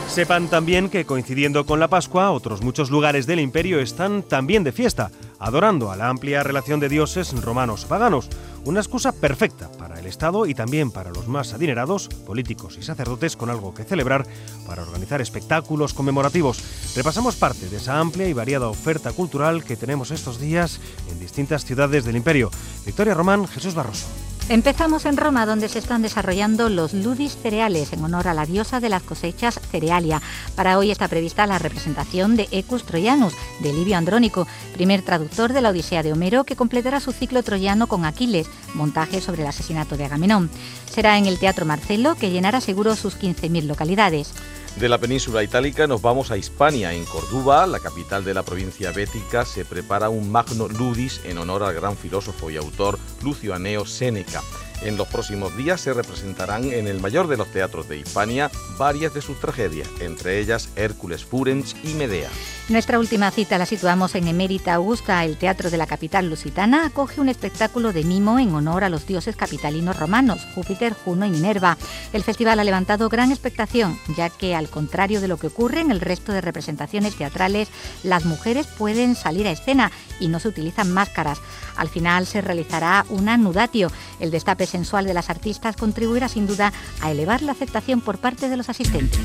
Sepan 0.08 0.48
también 0.48 0.90
que 0.90 1.06
coincidiendo 1.06 1.66
con 1.66 1.80
la 1.80 1.90
Pascua, 1.90 2.32
otros 2.32 2.62
muchos 2.62 2.90
lugares 2.90 3.26
del 3.26 3.42
imperio 3.42 3.80
están 3.80 4.24
también 4.24 4.64
de 4.64 4.72
fiesta, 4.72 5.12
adorando 5.40 5.92
a 5.92 5.98
la 5.98 6.08
amplia 6.08 6.44
relación 6.44 6.80
de 6.80 6.88
dioses 6.88 7.34
romanos 7.42 7.86
paganos. 7.86 8.30
Una 8.66 8.80
excusa 8.80 9.12
perfecta 9.12 9.72
para 9.74 10.00
el 10.00 10.08
Estado 10.08 10.48
y 10.48 10.56
también 10.56 10.90
para 10.90 11.12
los 11.12 11.28
más 11.28 11.54
adinerados, 11.54 12.08
políticos 12.08 12.78
y 12.80 12.84
sacerdotes, 12.84 13.38
con 13.38 13.52
algo 13.52 13.76
que 13.76 13.84
celebrar 13.84 14.26
para 14.66 14.82
organizar 14.82 15.22
espectáculos 15.22 15.94
conmemorativos. 15.94 16.64
Repasamos 16.96 17.36
parte 17.36 17.70
de 17.70 17.78
esa 17.78 18.00
amplia 18.00 18.28
y 18.28 18.34
variada 18.34 18.68
oferta 18.68 19.14
cultural 19.14 19.64
que 19.64 19.78
tenemos 19.78 20.10
estos 20.10 20.40
días 20.40 20.80
en 21.12 21.20
distintas 21.20 21.64
ciudades 21.64 22.06
del 22.06 22.16
imperio. 22.16 22.50
Victoria 22.88 23.14
Román, 23.14 23.48
Jesús 23.48 23.76
Barroso. 23.76 24.08
Empezamos 24.48 25.06
en 25.06 25.18
Roma, 25.18 25.48
donde 25.48 25.68
se 25.70 25.80
están 25.80 26.04
desarrollando 26.04 26.70
los 26.70 26.94
ludis 26.94 27.36
cereales 27.36 27.92
en 27.94 28.04
honor 28.04 28.28
a 28.28 28.36
la 28.36 28.46
diosa 28.46 28.80
de 28.80 28.90
las 28.90 29.02
cosechas 29.02 29.60
Cerealia. 29.72 30.22
Para 30.56 30.78
hoy 30.78 30.92
está 30.92 31.08
prevista 31.08 31.48
la 31.48 31.58
representación 31.58 32.36
de 32.36 32.48
Ecus 32.52 32.86
Troianus, 32.86 33.34
de 33.62 33.74
Livio 33.74 33.98
Andrónico, 33.98 34.48
primer 34.76 35.02
traductor 35.02 35.52
de 35.52 35.62
la 35.62 35.70
Odisea 35.72 36.04
de 36.04 36.14
Homero, 36.14 36.44
que 36.44 36.56
completará 36.56 37.00
su 37.00 37.12
ciclo 37.12 37.42
troyano 37.42 37.88
con 37.88 38.06
Aquiles, 38.06 38.48
montaje 38.76 39.20
sobre 39.20 39.42
el 39.42 39.48
asesinato 39.48 39.98
de 39.98 40.06
Agamenón. 40.06 40.52
Será 40.92 41.18
en 41.18 41.26
el 41.26 41.40
Teatro 41.40 41.66
Marcelo, 41.66 42.14
que 42.14 42.30
llenará 42.30 42.62
seguro 42.62 42.96
sus 42.96 43.20
15.000 43.20 43.64
localidades. 43.64 44.32
De 44.78 44.90
la 44.90 44.98
península 44.98 45.42
itálica 45.42 45.88
nos 45.88 46.02
vamos 46.02 46.32
a 46.32 46.38
Hispania. 46.38 46.92
En 46.94 47.06
Córdoba, 47.06 47.66
la 47.66 47.80
capital 47.80 48.26
de 48.26 48.34
la 48.34 48.44
provincia 48.44 48.92
bética, 48.92 49.46
se 49.46 49.64
prepara 49.64 50.10
un 50.10 50.30
magno 50.30 50.68
ludis 50.68 51.22
en 51.24 51.38
honor 51.38 51.64
al 51.64 51.76
gran 51.76 51.96
filósofo 51.96 52.52
y 52.52 52.58
autor 52.58 53.00
Lucio 53.24 53.56
Aneo 53.56 53.86
Séneca. 53.86 54.42
En 54.82 54.98
los 54.98 55.08
próximos 55.08 55.56
días 55.56 55.82
se 55.82 55.94
representarán 55.94 56.66
en 56.66 56.88
el 56.88 57.00
mayor 57.00 57.28
de 57.28 57.38
los 57.38 57.52
teatros 57.52 57.88
de 57.88 57.98
Hispania 57.98 58.52
varias 58.78 59.14
de 59.14 59.22
sus 59.22 59.40
tragedias, 59.40 59.88
entre 60.00 60.40
ellas 60.40 60.70
Hércules 60.76 61.24
Furens 61.24 61.76
y 61.84 61.94
Medea. 61.94 62.30
Nuestra 62.68 63.00
última 63.00 63.32
cita 63.32 63.58
la 63.58 63.66
situamos 63.66 64.16
en 64.16 64.28
Emérita 64.28 64.74
Augusta. 64.74 65.24
El 65.24 65.38
teatro 65.38 65.70
de 65.70 65.78
la 65.78 65.88
capital 65.88 66.30
lusitana 66.30 66.86
acoge 66.86 67.22
un 67.22 67.30
espectáculo 67.30 67.94
de 67.94 68.04
mimo 68.04 68.40
en 68.40 68.54
honor 68.54 68.84
a 68.84 68.90
los 68.90 69.06
dioses 69.06 69.36
capitalinos 69.36 69.98
romanos, 69.98 70.46
Júpiter, 70.56 70.94
Juno 70.94 71.26
y 71.26 71.30
Minerva. 71.30 71.78
El 72.12 72.24
festival 72.24 72.60
ha 72.60 72.64
levantado 72.64 73.08
gran 73.08 73.32
expectación, 73.32 74.00
ya 74.18 74.30
que 74.30 74.56
al 74.56 74.70
contrario 74.70 75.22
de 75.22 75.28
lo 75.28 75.38
que 75.38 75.48
ocurre 75.48 75.82
en 75.82 75.92
el 75.92 76.02
resto 76.02 76.32
de 76.32 76.42
representaciones 76.42 77.16
teatrales, 77.16 77.70
las 78.04 78.26
mujeres 78.26 78.68
pueden 78.68 79.16
salir 79.16 79.48
a 79.48 79.52
escena 79.52 79.92
y 80.20 80.28
no 80.28 80.40
se 80.40 80.48
utilizan 80.48 80.92
máscaras. 80.92 81.40
Al 81.76 81.90
final 81.90 82.26
se 82.26 82.42
realizará 82.42 83.06
un 83.10 83.30
anudatio. 83.30 83.92
El 84.20 84.32
destape 84.32 84.66
sensual 84.66 85.06
de 85.06 85.14
las 85.14 85.30
artistas 85.30 85.76
contribuirá 85.76 86.28
sin 86.28 86.48
duda 86.48 86.74
a 87.02 87.12
elevar 87.12 87.42
la 87.42 87.52
aceptación 87.52 88.02
por 88.02 88.18
parte 88.18 88.50
de 88.50 88.58
los 88.58 88.70
asistentes. 88.70 89.20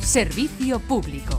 Servicio 0.00 0.78
público. 0.80 1.38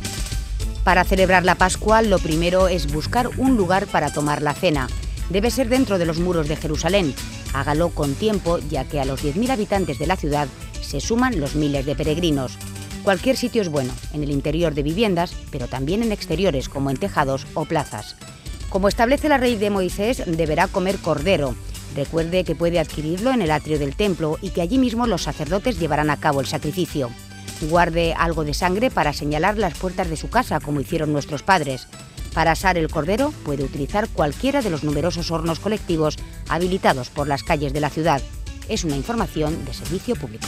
Para 0.83 1.03
celebrar 1.03 1.43
la 1.43 1.55
Pascua, 1.55 2.01
lo 2.01 2.19
primero 2.19 2.67
es 2.67 2.91
buscar 2.91 3.29
un 3.37 3.57
lugar 3.57 3.87
para 3.87 4.11
tomar 4.11 4.41
la 4.41 4.53
cena. 4.53 4.87
Debe 5.29 5.51
ser 5.51 5.67
dentro 5.67 5.97
de 5.97 6.05
los 6.05 6.19
muros 6.19 6.47
de 6.47 6.55
Jerusalén. 6.55 7.13
Hágalo 7.53 7.89
con 7.89 8.13
tiempo, 8.13 8.59
ya 8.59 8.85
que 8.85 8.99
a 8.99 9.05
los 9.05 9.23
10.000 9.23 9.51
habitantes 9.51 9.99
de 9.99 10.07
la 10.07 10.15
ciudad 10.15 10.47
se 10.81 11.01
suman 11.01 11.39
los 11.39 11.55
miles 11.55 11.85
de 11.85 11.95
peregrinos. 11.95 12.57
Cualquier 13.03 13.37
sitio 13.37 13.61
es 13.61 13.69
bueno, 13.69 13.93
en 14.13 14.23
el 14.23 14.31
interior 14.31 14.73
de 14.73 14.83
viviendas, 14.83 15.33
pero 15.51 15.67
también 15.67 16.03
en 16.03 16.11
exteriores 16.11 16.69
como 16.69 16.89
en 16.89 16.97
tejados 16.97 17.47
o 17.53 17.65
plazas. 17.65 18.15
Como 18.69 18.89
establece 18.89 19.29
la 19.29 19.37
ley 19.37 19.55
de 19.55 19.69
Moisés, 19.69 20.23
deberá 20.25 20.67
comer 20.67 20.97
cordero. 20.97 21.55
Recuerde 21.95 22.43
que 22.43 22.55
puede 22.55 22.79
adquirirlo 22.79 23.31
en 23.31 23.41
el 23.41 23.51
atrio 23.51 23.79
del 23.79 23.95
templo 23.95 24.37
y 24.41 24.49
que 24.49 24.61
allí 24.61 24.77
mismo 24.77 25.07
los 25.07 25.23
sacerdotes 25.23 25.79
llevarán 25.79 26.09
a 26.09 26.17
cabo 26.17 26.41
el 26.41 26.47
sacrificio. 26.47 27.09
Guarde 27.61 28.13
algo 28.13 28.43
de 28.43 28.53
sangre 28.53 28.91
para 28.91 29.13
señalar 29.13 29.57
las 29.57 29.77
puertas 29.77 30.09
de 30.09 30.17
su 30.17 30.29
casa, 30.29 30.59
como 30.59 30.81
hicieron 30.81 31.11
nuestros 31.13 31.43
padres. 31.43 31.87
Para 32.33 32.51
asar 32.51 32.77
el 32.77 32.89
cordero 32.89 33.33
puede 33.43 33.63
utilizar 33.63 34.07
cualquiera 34.09 34.61
de 34.61 34.69
los 34.69 34.83
numerosos 34.83 35.31
hornos 35.31 35.59
colectivos 35.59 36.17
habilitados 36.49 37.09
por 37.09 37.27
las 37.27 37.43
calles 37.43 37.73
de 37.73 37.79
la 37.79 37.89
ciudad. 37.89 38.21
Es 38.69 38.83
una 38.83 38.97
información 38.97 39.65
de 39.65 39.73
servicio 39.73 40.15
público. 40.15 40.47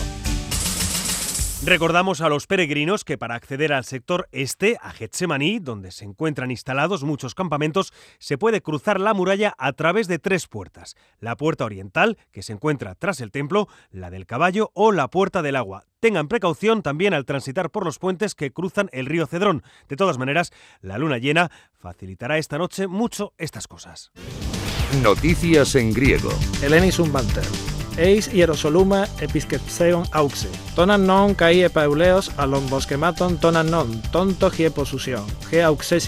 Recordamos 1.66 2.22
a 2.22 2.30
los 2.30 2.48
peregrinos 2.48 3.04
que 3.04 3.18
para 3.18 3.36
acceder 3.36 3.74
al 3.74 3.84
sector 3.84 4.30
este, 4.32 4.78
a 4.82 4.92
Getsemaní, 4.92 5.60
donde 5.60 5.92
se 5.92 6.06
encuentran 6.06 6.52
instalados 6.52 7.04
muchos 7.04 7.36
campamentos, 7.36 7.92
se 8.18 8.38
puede 8.38 8.62
cruzar 8.62 8.98
la 8.98 9.14
muralla 9.14 9.54
a 9.58 9.74
través 9.74 10.08
de 10.08 10.20
tres 10.20 10.48
puertas. 10.48 10.96
La 11.20 11.36
puerta 11.36 11.66
oriental, 11.66 12.18
que 12.32 12.44
se 12.44 12.54
encuentra 12.54 12.96
tras 12.96 13.20
el 13.20 13.32
templo, 13.32 13.68
la 13.92 14.10
del 14.10 14.26
caballo 14.26 14.72
o 14.74 14.94
la 14.94 15.10
puerta 15.10 15.42
del 15.42 15.58
agua. 15.58 15.84
Tengan 16.00 16.30
precaución 16.30 16.82
también 16.82 17.14
al 17.14 17.26
transitar 17.26 17.72
por 17.72 17.84
los 17.84 18.00
puentes 18.00 18.36
que 18.36 18.52
cruzan 18.52 18.90
el 18.94 19.06
río 19.06 19.28
Cedrón. 19.28 19.62
De 19.90 19.98
todas 19.98 20.18
maneras, 20.18 20.54
la 20.80 20.98
luna 20.98 21.18
llena 21.18 21.52
facilitará 21.78 22.38
esta 22.38 22.58
noche 22.58 22.88
mucho 22.88 23.34
estas 23.38 23.68
cosas. 23.68 24.14
Noticias 25.04 25.76
en 25.76 25.94
griego. 25.94 26.32
Elenis 26.64 27.00
banter 27.12 27.44
eis 28.00 28.32
hierosoluma 28.34 29.04
episkepseon 29.22 30.06
auxe. 30.12 30.48
Tonan 30.76 31.06
non 31.08 31.36
kai 31.36 31.62
epauleos 31.68 32.32
alon 32.38 32.66
boskematon 32.70 33.38
tonan 33.38 33.72
non, 33.72 34.02
tonto 34.12 34.50
hie 34.50 34.70
posusion, 34.72 35.26
he 35.52 35.62
auxesis 35.64 36.00